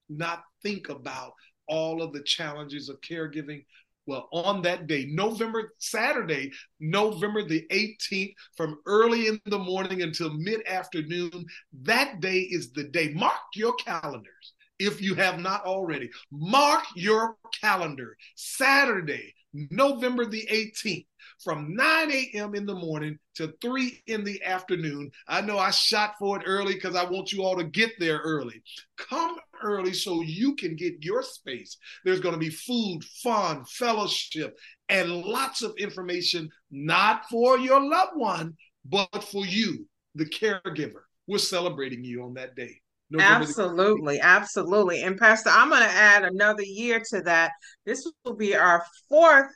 not 0.09 0.43
think 0.61 0.89
about 0.89 1.33
all 1.67 2.01
of 2.01 2.13
the 2.13 2.23
challenges 2.23 2.89
of 2.89 2.99
caregiving. 3.01 3.63
Well, 4.05 4.27
on 4.33 4.61
that 4.63 4.87
day, 4.87 5.05
November, 5.09 5.71
Saturday, 5.77 6.51
November 6.81 7.43
the 7.43 7.65
18th, 7.71 8.33
from 8.57 8.79
early 8.85 9.27
in 9.27 9.39
the 9.45 9.59
morning 9.59 10.01
until 10.01 10.33
mid 10.33 10.67
afternoon, 10.67 11.45
that 11.83 12.19
day 12.19 12.39
is 12.39 12.73
the 12.73 12.83
day. 12.83 13.13
Mark 13.13 13.39
your 13.55 13.73
calendars 13.75 14.53
if 14.79 15.01
you 15.01 15.15
have 15.15 15.39
not 15.39 15.65
already. 15.65 16.09
Mark 16.31 16.83
your 16.95 17.35
calendar. 17.61 18.17
Saturday, 18.35 19.33
November 19.53 20.25
the 20.25 20.47
18th, 20.51 21.05
from 21.43 21.75
9 21.75 22.11
a.m. 22.11 22.55
in 22.55 22.65
the 22.65 22.73
morning 22.73 23.17
to 23.35 23.53
3 23.61 24.01
in 24.07 24.23
the 24.23 24.43
afternoon. 24.43 25.11
I 25.27 25.41
know 25.41 25.57
I 25.57 25.71
shot 25.71 26.15
for 26.19 26.39
it 26.39 26.43
early 26.45 26.73
because 26.73 26.95
I 26.95 27.05
want 27.05 27.31
you 27.31 27.43
all 27.43 27.57
to 27.57 27.63
get 27.63 27.91
there 27.99 28.19
early. 28.19 28.61
Come 28.97 29.37
early 29.61 29.93
so 29.93 30.21
you 30.21 30.55
can 30.55 30.75
get 30.75 31.03
your 31.03 31.23
space. 31.23 31.77
There's 32.03 32.19
going 32.19 32.33
to 32.33 32.39
be 32.39 32.49
food, 32.49 33.03
fun, 33.23 33.63
fellowship, 33.65 34.57
and 34.89 35.23
lots 35.23 35.61
of 35.61 35.75
information, 35.77 36.49
not 36.71 37.25
for 37.29 37.57
your 37.57 37.81
loved 37.81 38.15
one, 38.15 38.55
but 38.85 39.23
for 39.23 39.45
you, 39.45 39.87
the 40.15 40.25
caregiver. 40.25 41.03
We're 41.27 41.37
celebrating 41.37 42.03
you 42.03 42.23
on 42.23 42.33
that 42.33 42.55
day. 42.55 42.82
November 43.13 43.45
absolutely, 43.45 44.19
absolutely. 44.19 45.03
And 45.03 45.17
Pastor, 45.17 45.49
I'm 45.51 45.69
going 45.69 45.83
to 45.83 45.89
add 45.89 46.25
another 46.25 46.63
year 46.63 47.01
to 47.11 47.21
that. 47.21 47.51
This 47.85 48.05
will 48.25 48.35
be 48.35 48.55
our 48.55 48.83
fourth 49.09 49.47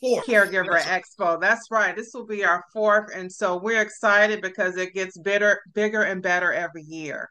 Fourth. 0.00 0.26
Caregiver 0.26 0.72
That's 0.72 1.06
Expo. 1.18 1.40
That's 1.40 1.70
right. 1.70 1.96
This 1.96 2.10
will 2.12 2.26
be 2.26 2.44
our 2.44 2.64
fourth. 2.72 3.14
And 3.14 3.32
so 3.32 3.56
we're 3.56 3.80
excited 3.80 4.42
because 4.42 4.76
it 4.76 4.92
gets 4.92 5.16
bigger, 5.16 5.60
bigger 5.72 6.02
and 6.02 6.22
better 6.22 6.52
every 6.52 6.82
year. 6.82 7.30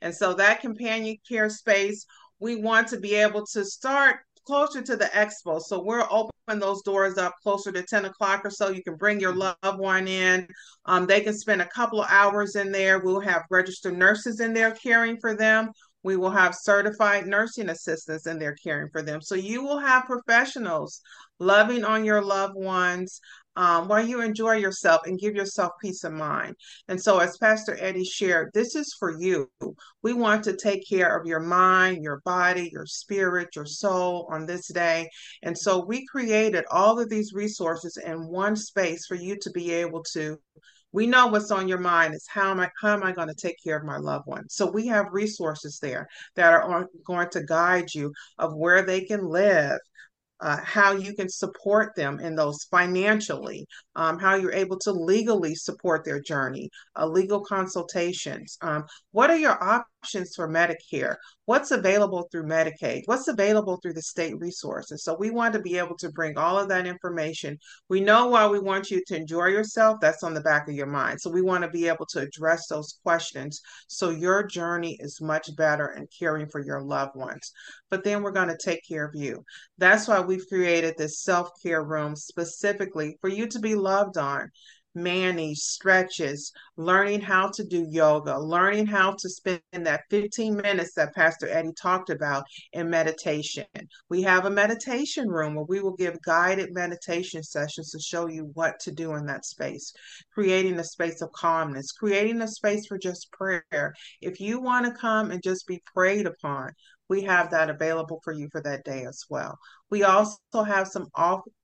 And 0.00 0.14
so 0.14 0.32
that 0.34 0.60
companion 0.60 1.16
care 1.28 1.50
space, 1.50 2.06
we 2.38 2.56
want 2.56 2.88
to 2.88 3.00
be 3.00 3.14
able 3.16 3.44
to 3.52 3.64
start 3.64 4.18
closer 4.46 4.82
to 4.82 4.96
the 4.96 5.06
expo. 5.06 5.60
So 5.60 5.82
we're 5.82 6.06
open 6.10 6.30
those 6.48 6.82
doors 6.82 7.18
up 7.18 7.34
closer 7.42 7.72
to 7.72 7.82
10 7.82 8.04
o'clock 8.06 8.44
or 8.44 8.50
so. 8.50 8.68
You 8.68 8.82
can 8.82 8.96
bring 8.96 9.20
your 9.20 9.34
loved 9.34 9.78
one 9.78 10.06
in. 10.06 10.46
Um, 10.84 11.06
they 11.06 11.20
can 11.20 11.36
spend 11.36 11.60
a 11.60 11.68
couple 11.68 12.00
of 12.00 12.08
hours 12.08 12.56
in 12.56 12.70
there. 12.70 13.00
We'll 13.00 13.20
have 13.20 13.44
registered 13.50 13.98
nurses 13.98 14.40
in 14.40 14.54
there 14.54 14.70
caring 14.72 15.18
for 15.20 15.34
them. 15.34 15.72
We 16.02 16.16
will 16.16 16.30
have 16.30 16.54
certified 16.54 17.26
nursing 17.26 17.68
assistants 17.68 18.26
in 18.26 18.38
there 18.38 18.54
caring 18.62 18.90
for 18.90 19.02
them. 19.02 19.20
So 19.20 19.34
you 19.34 19.62
will 19.62 19.78
have 19.78 20.04
professionals 20.04 21.00
loving 21.38 21.84
on 21.84 22.04
your 22.04 22.22
loved 22.22 22.54
ones 22.56 23.20
um, 23.56 23.88
while 23.88 24.04
you 24.06 24.20
enjoy 24.20 24.56
yourself 24.56 25.02
and 25.06 25.18
give 25.18 25.34
yourself 25.34 25.72
peace 25.80 26.04
of 26.04 26.12
mind. 26.12 26.54
And 26.88 27.02
so, 27.02 27.18
as 27.18 27.38
Pastor 27.38 27.76
Eddie 27.80 28.04
shared, 28.04 28.50
this 28.52 28.76
is 28.76 28.94
for 28.98 29.18
you. 29.18 29.50
We 30.02 30.12
want 30.12 30.44
to 30.44 30.56
take 30.56 30.86
care 30.88 31.16
of 31.16 31.26
your 31.26 31.40
mind, 31.40 32.02
your 32.02 32.20
body, 32.24 32.68
your 32.72 32.86
spirit, 32.86 33.56
your 33.56 33.66
soul 33.66 34.28
on 34.30 34.46
this 34.46 34.68
day. 34.68 35.08
And 35.42 35.56
so, 35.56 35.84
we 35.84 36.06
created 36.06 36.64
all 36.70 37.00
of 37.00 37.08
these 37.08 37.32
resources 37.32 37.96
in 37.96 38.28
one 38.28 38.56
space 38.56 39.06
for 39.06 39.14
you 39.14 39.38
to 39.40 39.50
be 39.50 39.72
able 39.72 40.04
to 40.12 40.36
we 40.92 41.06
know 41.06 41.26
what's 41.26 41.50
on 41.50 41.68
your 41.68 41.78
mind 41.78 42.14
is 42.14 42.26
how 42.28 42.50
am 42.50 42.60
I 42.60 42.70
how 42.80 42.94
am 42.94 43.02
I 43.02 43.12
going 43.12 43.28
to 43.28 43.34
take 43.34 43.56
care 43.62 43.76
of 43.76 43.84
my 43.84 43.98
loved 43.98 44.26
one? 44.26 44.48
So 44.48 44.70
we 44.70 44.86
have 44.88 45.06
resources 45.12 45.78
there 45.80 46.08
that 46.36 46.52
are 46.52 46.88
going 47.04 47.28
to 47.30 47.44
guide 47.44 47.92
you 47.94 48.12
of 48.38 48.54
where 48.54 48.82
they 48.82 49.02
can 49.02 49.26
live, 49.26 49.78
uh, 50.40 50.58
how 50.62 50.92
you 50.92 51.14
can 51.14 51.28
support 51.28 51.94
them 51.96 52.20
in 52.20 52.36
those 52.36 52.64
financially, 52.70 53.66
um, 53.94 54.18
how 54.18 54.36
you're 54.36 54.52
able 54.52 54.78
to 54.80 54.92
legally 54.92 55.54
support 55.54 56.04
their 56.04 56.20
journey, 56.20 56.70
uh, 56.98 57.06
legal 57.06 57.40
consultations. 57.44 58.56
Um, 58.60 58.84
what 59.12 59.30
are 59.30 59.38
your 59.38 59.62
options 59.62 59.86
for 60.34 60.48
Medicare? 60.48 61.16
What's 61.46 61.70
available 61.70 62.28
through 62.30 62.44
Medicaid? 62.44 63.02
What's 63.06 63.28
available 63.28 63.78
through 63.82 63.94
the 63.94 64.02
state 64.02 64.38
resources? 64.38 65.02
So 65.02 65.16
we 65.18 65.30
want 65.30 65.54
to 65.54 65.60
be 65.60 65.78
able 65.78 65.96
to 65.98 66.10
bring 66.10 66.36
all 66.38 66.58
of 66.58 66.68
that 66.68 66.86
information. 66.86 67.58
We 67.88 68.00
know 68.00 68.26
why 68.28 68.46
we 68.46 68.58
want 68.58 68.90
you 68.90 69.02
to 69.06 69.16
enjoy 69.16 69.46
yourself. 69.46 69.98
That's 70.00 70.22
on 70.22 70.34
the 70.34 70.40
back 70.40 70.68
of 70.68 70.74
your 70.74 70.86
mind. 70.86 71.20
So 71.20 71.30
we 71.30 71.42
want 71.42 71.64
to 71.64 71.70
be 71.70 71.88
able 71.88 72.06
to 72.06 72.20
address 72.20 72.68
those 72.68 72.98
questions 73.02 73.60
so 73.88 74.10
your 74.10 74.44
journey 74.44 74.96
is 75.00 75.20
much 75.20 75.54
better 75.56 75.92
in 75.92 76.06
caring 76.18 76.48
for 76.48 76.64
your 76.64 76.82
loved 76.82 77.16
ones. 77.16 77.52
But 77.90 78.04
then 78.04 78.22
we're 78.22 78.32
going 78.32 78.48
to 78.48 78.58
take 78.62 78.86
care 78.86 79.04
of 79.04 79.14
you. 79.14 79.44
That's 79.78 80.08
why 80.08 80.20
we've 80.20 80.46
created 80.48 80.94
this 80.96 81.20
self 81.22 81.50
care 81.62 81.82
room 81.82 82.16
specifically 82.16 83.18
for 83.20 83.28
you 83.28 83.46
to 83.48 83.58
be 83.58 83.74
loved 83.74 84.18
on 84.18 84.50
manage, 84.96 85.58
stretches, 85.58 86.52
learning 86.76 87.20
how 87.20 87.50
to 87.50 87.64
do 87.64 87.86
yoga, 87.90 88.38
learning 88.38 88.86
how 88.86 89.12
to 89.12 89.28
spend 89.28 89.60
that 89.72 90.02
15 90.10 90.56
minutes 90.56 90.94
that 90.94 91.14
Pastor 91.14 91.48
Eddie 91.48 91.72
talked 91.80 92.10
about 92.10 92.44
in 92.72 92.90
meditation. 92.90 93.66
We 94.08 94.22
have 94.22 94.46
a 94.46 94.50
meditation 94.50 95.28
room 95.28 95.54
where 95.54 95.66
we 95.68 95.80
will 95.80 95.94
give 95.94 96.20
guided 96.22 96.72
meditation 96.72 97.42
sessions 97.42 97.90
to 97.90 98.00
show 98.00 98.28
you 98.28 98.50
what 98.54 98.80
to 98.80 98.90
do 98.90 99.14
in 99.14 99.26
that 99.26 99.44
space, 99.44 99.92
creating 100.32 100.78
a 100.78 100.84
space 100.84 101.20
of 101.20 101.30
calmness, 101.32 101.92
creating 101.92 102.40
a 102.40 102.48
space 102.48 102.86
for 102.86 102.98
just 102.98 103.30
prayer. 103.30 103.94
If 104.20 104.40
you 104.40 104.60
want 104.60 104.86
to 104.86 104.98
come 104.98 105.30
and 105.30 105.42
just 105.42 105.66
be 105.66 105.82
prayed 105.94 106.26
upon, 106.26 106.72
we 107.08 107.22
have 107.22 107.50
that 107.50 107.70
available 107.70 108.20
for 108.24 108.32
you 108.32 108.48
for 108.50 108.60
that 108.62 108.84
day 108.84 109.04
as 109.04 109.24
well. 109.28 109.58
We 109.90 110.02
also 110.02 110.38
have 110.66 110.88
some 110.88 111.08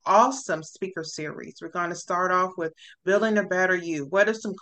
awesome 0.07 0.62
speaker 0.62 1.02
series. 1.02 1.57
We're 1.61 1.68
going 1.68 1.90
to 1.90 1.96
start 1.96 2.31
off 2.31 2.52
with 2.57 2.72
building 3.05 3.38
a 3.38 3.42
better 3.42 3.74
you. 3.74 4.07
What 4.07 4.28
are 4.28 4.35
some 4.35 4.55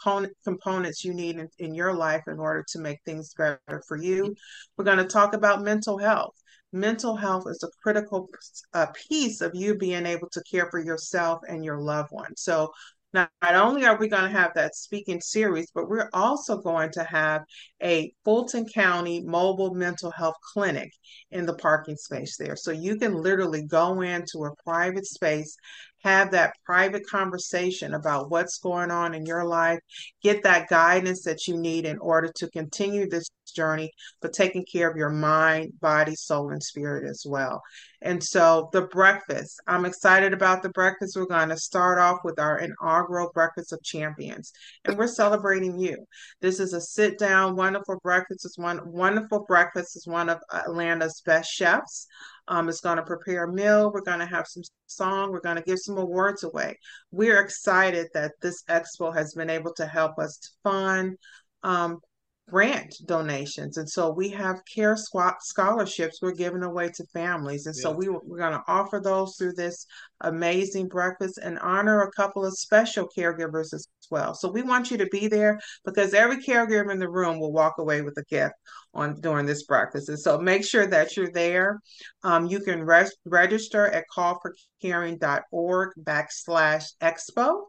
components 0.45 1.05
you 1.05 1.13
need 1.13 1.41
in, 1.59 1.75
your 1.75 1.93
life 1.93 2.23
in 2.27 2.39
order 2.39 2.65
to 2.73 2.81
make 2.81 2.99
things 3.05 3.35
better 3.35 3.83
for 3.87 3.97
you? 3.97 4.35
We're 4.77 4.85
going 4.85 4.99
to 4.99 5.05
talk 5.05 5.35
about 5.35 5.63
mental 5.63 5.99
health. 5.99 6.35
Mental 6.73 7.17
health 7.17 7.45
is 7.49 7.63
a 7.65 7.83
critical 7.83 8.29
uh, 8.75 8.87
piece 9.09 9.41
of 9.41 9.55
you 9.55 9.75
being 9.75 10.07
able 10.07 10.29
to 10.31 10.43
care 10.51 10.71
for 10.71 10.79
yourself 10.79 11.41
and 11.49 11.65
your 11.65 11.79
loved 11.79 12.13
ones. 12.13 12.43
So 12.43 12.73
not, 13.13 13.31
only 13.43 13.85
are 13.85 13.99
we 13.99 14.09
going 14.09 14.31
to 14.31 14.39
have 14.39 14.55
that 14.55 14.75
speaking 14.75 15.21
series, 15.21 15.71
but 15.75 15.89
we're 15.89 16.09
also 16.13 16.59
going 16.59 16.91
to 16.93 17.05
have 17.05 17.43
a 17.83 18.13
Fulton 18.25 18.67
County 18.67 19.21
mobile 19.21 19.75
mental 19.75 20.11
health 20.13 20.37
clinic 20.53 20.91
in 21.31 21.45
the 21.45 21.55
parking 21.55 21.97
space 21.97 22.37
there. 22.37 22.57
So 22.57 22.71
you 22.71 22.97
can 22.97 23.15
literally 23.15 23.65
go 23.67 24.01
into 24.01 24.45
a 24.45 24.55
private 24.65 25.07
space, 25.07 25.57
have 26.05 26.31
that 26.31 26.55
private 26.65 27.03
conversation 27.11 27.95
about 27.95 28.31
what's 28.31 28.59
going 28.59 28.91
on 28.91 29.15
in 29.15 29.27
your 29.27 29.45
life, 29.45 29.81
get 30.23 30.43
that 30.45 30.69
guidance 30.69 31.25
that 31.25 31.49
you 31.49 31.57
need 31.57 31.85
in 31.87 31.99
order 31.99 32.31
to 32.37 32.49
continue 32.51 33.09
this 33.09 33.29
journey, 33.51 33.91
but 34.21 34.33
taking 34.33 34.65
care 34.71 34.91
of 34.91 34.97
your 34.97 35.11
mind, 35.11 35.73
body, 35.81 36.15
soul, 36.15 36.51
and 36.51 36.63
spirit 36.63 37.09
as 37.09 37.25
well. 37.27 37.63
And 38.03 38.23
so 38.23 38.71
the 38.73 38.83
breakfast, 38.83 39.61
I'm 39.67 39.85
excited 39.85 40.33
about 40.33 40.63
the 40.63 40.71
breakfast. 40.71 41.17
We're 41.17 41.27
going 41.27 41.51
to 41.51 41.57
start 41.57 41.99
off 41.99 42.19
with 42.25 42.39
our 42.39 42.59
inaugural 42.59 43.31
Breakfast 43.35 43.73
of 43.73 43.83
Champions, 43.83 44.53
and 44.85 44.97
we're 44.97 45.07
celebrating 45.07 45.79
you. 45.79 45.99
This 46.41 46.61
is 46.61 46.73
a 46.73 46.81
sit 46.81 47.19
down, 47.19 47.57
wonderful 47.57 47.99
breakfast. 48.03 48.47
It's 48.47 48.59
one 48.59 48.81
wonderful 48.87 49.45
breakfast. 49.47 49.97
is 49.97 50.07
one 50.07 50.31
of 50.31 50.39
Atlanta's 50.53 51.23
best 51.27 51.51
chefs. 51.51 52.07
Um, 52.49 52.69
is 52.69 52.81
going 52.81 52.97
to 52.97 53.05
prepare 53.05 53.45
a 53.45 53.53
meal. 53.53 53.93
We're 53.93 54.01
going 54.01 54.19
to 54.19 54.27
have 54.27 54.47
some 54.49 54.65
song. 54.87 55.31
We're 55.31 55.41
going 55.41 55.57
to 55.57 55.63
give 55.63 55.79
some 55.79 55.99
awards 55.99 56.43
away. 56.43 56.77
We're 57.13 57.41
excited 57.41 58.09
that 58.15 58.33
this 58.43 58.65
expo 58.69 59.15
has 59.15 59.35
been 59.35 59.51
able 59.51 59.73
to 59.75 59.87
help 59.87 60.19
us 60.19 60.37
to 60.39 60.49
fund 60.65 61.17
um, 61.63 61.99
grant 62.51 62.95
donations. 63.07 63.77
And 63.77 63.89
so 63.89 64.11
we 64.11 64.29
have 64.31 64.63
care 64.73 64.97
squat 64.97 65.37
scholarships 65.43 66.21
we're 66.21 66.33
giving 66.33 66.63
away 66.63 66.91
to 66.91 67.05
families. 67.13 67.67
And 67.67 67.75
yeah. 67.77 67.83
so 67.83 67.93
we, 67.93 68.09
we're 68.09 68.39
going 68.39 68.53
to 68.53 68.65
offer 68.67 69.01
those 69.01 69.37
through 69.37 69.53
this 69.53 69.87
amazing 70.23 70.89
breakfast 70.89 71.39
and 71.43 71.59
honor 71.61 72.03
a 72.03 72.13
couple 72.13 72.45
of 72.45 72.59
special 72.59 73.09
caregivers 73.17 73.73
as 73.73 73.89
well. 74.11 74.35
So 74.35 74.51
we 74.51 74.63
want 74.63 74.91
you 74.91 74.99
to 74.99 75.07
be 75.07 75.29
there 75.29 75.61
because 75.85 76.13
every 76.15 76.43
caregiver 76.43 76.93
in 76.93 76.99
the 76.99 77.09
room 77.09 77.39
will 77.39 77.53
walk 77.53 77.79
away 77.79 78.03
with 78.03 78.17
a 78.19 78.25
gift 78.25 78.55
on 78.93 79.21
during 79.21 79.47
this 79.47 79.65
breakfast. 79.65 80.09
And 80.09 80.19
so 80.19 80.39
make 80.39 80.65
sure 80.65 80.87
that 80.87 81.17
you're 81.17 81.33
there. 81.33 81.81
Um, 82.25 82.47
you 82.47 82.61
can 82.61 82.83
res- 82.83 83.17
register 83.25 83.87
at 83.87 84.05
callforcaring.org 84.15 85.91
backslash 86.03 86.85
expo. 87.01 87.63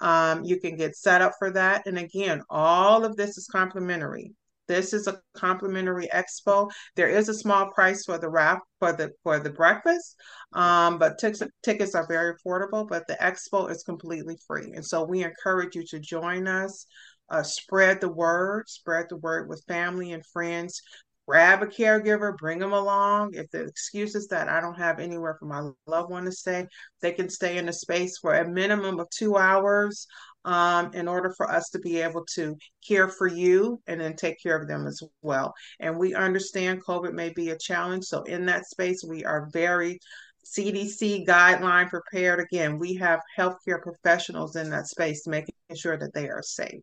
Um, 0.00 0.44
you 0.44 0.60
can 0.60 0.76
get 0.76 0.96
set 0.96 1.22
up 1.22 1.32
for 1.38 1.50
that. 1.52 1.86
And 1.86 1.98
again, 1.98 2.42
all 2.48 3.04
of 3.04 3.16
this 3.16 3.36
is 3.36 3.46
complimentary. 3.46 4.32
This 4.68 4.92
is 4.92 5.06
a 5.06 5.20
complimentary 5.34 6.08
expo. 6.14 6.70
There 6.94 7.08
is 7.08 7.30
a 7.30 7.34
small 7.34 7.70
price 7.70 8.04
for 8.04 8.18
the 8.18 8.28
wrap 8.28 8.60
for 8.78 8.92
the 8.92 9.12
for 9.22 9.38
the 9.38 9.50
breakfast, 9.50 10.14
um, 10.52 10.98
but 10.98 11.18
t- 11.18 11.32
tickets 11.62 11.94
are 11.94 12.06
very 12.06 12.34
affordable. 12.34 12.86
But 12.86 13.06
the 13.08 13.14
expo 13.14 13.70
is 13.70 13.82
completely 13.82 14.36
free, 14.46 14.72
and 14.74 14.84
so 14.84 15.04
we 15.04 15.24
encourage 15.24 15.74
you 15.74 15.84
to 15.86 15.98
join 15.98 16.46
us. 16.46 16.86
Uh, 17.30 17.42
spread 17.42 18.00
the 18.00 18.08
word, 18.08 18.68
spread 18.68 19.06
the 19.08 19.16
word 19.16 19.48
with 19.48 19.64
family 19.68 20.12
and 20.12 20.24
friends 20.24 20.80
grab 21.28 21.62
a 21.62 21.66
caregiver, 21.66 22.34
bring 22.38 22.58
them 22.58 22.72
along. 22.72 23.34
If 23.34 23.50
the 23.50 23.60
excuse 23.60 24.14
is 24.14 24.28
that 24.28 24.48
I 24.48 24.62
don't 24.62 24.78
have 24.78 24.98
anywhere 24.98 25.36
for 25.38 25.44
my 25.44 25.70
loved 25.86 26.10
one 26.10 26.24
to 26.24 26.32
stay, 26.32 26.66
they 27.02 27.12
can 27.12 27.28
stay 27.28 27.58
in 27.58 27.66
the 27.66 27.72
space 27.72 28.16
for 28.16 28.32
a 28.34 28.48
minimum 28.48 28.98
of 28.98 29.10
two 29.10 29.36
hours 29.36 30.06
um, 30.46 30.90
in 30.94 31.06
order 31.06 31.34
for 31.36 31.50
us 31.50 31.68
to 31.70 31.80
be 31.80 32.00
able 32.00 32.24
to 32.34 32.56
care 32.86 33.08
for 33.08 33.26
you 33.26 33.78
and 33.86 34.00
then 34.00 34.16
take 34.16 34.42
care 34.42 34.58
of 34.58 34.68
them 34.68 34.86
as 34.86 35.02
well. 35.20 35.52
And 35.80 35.98
we 35.98 36.14
understand 36.14 36.82
COVID 36.82 37.12
may 37.12 37.28
be 37.28 37.50
a 37.50 37.58
challenge. 37.58 38.04
So, 38.06 38.22
in 38.22 38.46
that 38.46 38.64
space, 38.64 39.04
we 39.06 39.26
are 39.26 39.50
very 39.52 39.98
CDC 40.46 41.26
guideline 41.26 41.90
prepared. 41.90 42.40
Again, 42.40 42.78
we 42.78 42.94
have 42.94 43.20
healthcare 43.38 43.82
professionals 43.82 44.56
in 44.56 44.70
that 44.70 44.86
space 44.86 45.26
making 45.26 45.54
sure 45.74 45.98
that 45.98 46.14
they 46.14 46.30
are 46.30 46.42
safe. 46.42 46.80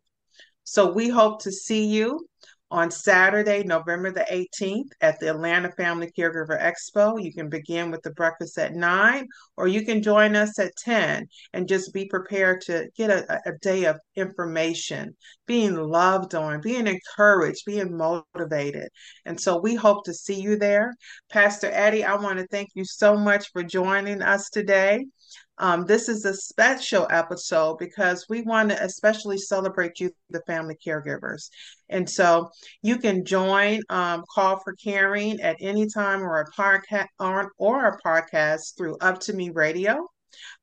So, 0.63 0.91
we 0.91 1.10
hope 1.10 1.41
to 1.41 1.51
see 1.51 1.86
you 1.86 2.27
on 2.71 2.89
Saturday, 2.89 3.63
November 3.63 4.12
the 4.12 4.25
18th 4.32 4.89
at 4.99 5.19
the 5.19 5.30
Atlanta 5.30 5.71
Family 5.71 6.12
Caregiver 6.17 6.60
Expo. 6.60 7.21
You 7.21 7.32
can 7.32 7.47
begin 7.47 7.91
with 7.91 8.01
the 8.01 8.12
breakfast 8.12 8.58
at 8.58 8.73
9 8.73 9.28
or 9.56 9.67
you 9.67 9.86
can 9.86 10.01
join 10.01 10.36
us 10.36 10.58
at 10.60 10.75
10 10.78 11.28
and 11.54 11.67
just 11.67 11.93
be 11.93 12.06
prepared 12.06 12.62
to 12.62 12.88
get 12.97 13.10
a, 13.12 13.39
a 13.45 13.51
day 13.62 13.86
of 13.86 13.99
information, 14.15 15.15
being 15.45 15.75
loved 15.75 16.34
on, 16.34 16.60
being 16.62 16.88
encouraged, 16.88 17.65
being 17.65 17.95
motivated. 17.95 18.89
And 19.25 19.39
so 19.39 19.60
we 19.60 19.75
hope 19.75 20.04
to 20.06 20.13
see 20.13 20.41
you 20.41 20.58
there. 20.58 20.95
Pastor 21.30 21.69
Eddie, 21.71 22.04
I 22.04 22.15
want 22.15 22.39
to 22.39 22.47
thank 22.47 22.69
you 22.73 22.84
so 22.84 23.15
much 23.15 23.51
for 23.51 23.63
joining 23.63 24.21
us 24.21 24.49
today. 24.49 25.06
Um, 25.57 25.85
this 25.85 26.09
is 26.09 26.25
a 26.25 26.33
special 26.33 27.07
episode 27.09 27.77
because 27.79 28.25
we 28.29 28.41
want 28.41 28.69
to 28.69 28.83
especially 28.83 29.37
celebrate 29.37 29.99
you, 29.99 30.11
the 30.29 30.41
family 30.47 30.75
caregivers. 30.85 31.49
And 31.89 32.09
so 32.09 32.49
you 32.81 32.97
can 32.97 33.23
join 33.23 33.81
um, 33.89 34.23
Call 34.33 34.59
for 34.59 34.73
Caring 34.73 35.39
at 35.41 35.55
any 35.61 35.87
time 35.87 36.21
or 36.21 36.41
a 36.41 36.51
podcast 36.51 37.07
or, 37.19 37.51
or 37.57 37.87
a 37.87 37.99
podcast 38.01 38.75
through 38.77 38.97
Up 38.99 39.19
to 39.21 39.33
Me 39.33 39.49
Radio. 39.49 40.07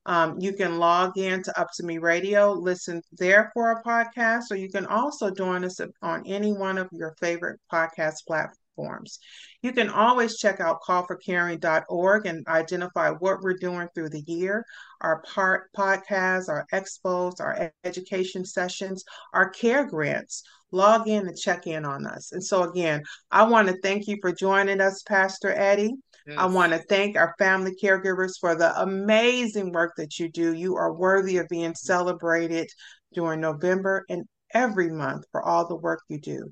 Um, 0.05 0.37
you 0.39 0.53
can 0.53 0.77
log 0.77 1.17
in 1.17 1.41
to 1.41 1.59
Up 1.59 1.69
to 1.77 1.83
Me 1.83 1.97
Radio, 1.97 2.51
listen 2.51 3.01
there 3.13 3.49
for 3.55 3.71
a 3.71 3.83
podcast, 3.83 4.51
or 4.51 4.55
you 4.55 4.69
can 4.69 4.85
also 4.85 5.31
join 5.31 5.65
us 5.65 5.79
on 6.03 6.23
any 6.27 6.53
one 6.53 6.77
of 6.77 6.89
your 6.91 7.15
favorite 7.19 7.59
podcast 7.71 8.17
platforms 8.27 8.62
platforms. 8.75 9.19
You 9.61 9.71
can 9.71 9.89
always 9.89 10.37
check 10.37 10.59
out 10.59 10.81
callforcaring.org 10.81 12.25
and 12.25 12.47
identify 12.47 13.09
what 13.09 13.41
we're 13.41 13.57
doing 13.57 13.87
through 13.93 14.09
the 14.09 14.23
year, 14.27 14.65
our 15.01 15.21
part 15.21 15.69
podcasts, 15.75 16.49
our 16.49 16.65
expos, 16.73 17.39
our 17.39 17.71
education 17.83 18.45
sessions, 18.45 19.03
our 19.33 19.49
care 19.49 19.85
grants. 19.85 20.43
Log 20.71 21.07
in 21.07 21.27
and 21.27 21.37
check 21.37 21.67
in 21.67 21.85
on 21.85 22.07
us. 22.07 22.31
And 22.31 22.43
so 22.43 22.63
again, 22.63 23.03
I 23.29 23.43
want 23.43 23.67
to 23.67 23.77
thank 23.83 24.07
you 24.07 24.17
for 24.19 24.33
joining 24.33 24.81
us, 24.81 25.03
Pastor 25.03 25.51
Eddie. 25.51 25.93
Yes. 26.25 26.37
I 26.39 26.45
want 26.47 26.71
to 26.71 26.79
thank 26.89 27.15
our 27.15 27.35
family 27.37 27.73
caregivers 27.79 28.39
for 28.39 28.55
the 28.55 28.75
amazing 28.81 29.71
work 29.71 29.93
that 29.97 30.17
you 30.17 30.29
do. 30.29 30.53
You 30.53 30.75
are 30.77 30.91
worthy 30.91 31.37
of 31.37 31.47
being 31.47 31.75
celebrated 31.75 32.69
during 33.13 33.41
November 33.41 34.03
and 34.09 34.23
every 34.53 34.89
month 34.89 35.25
for 35.31 35.43
all 35.43 35.67
the 35.67 35.75
work 35.75 36.01
you 36.07 36.19
do. 36.19 36.51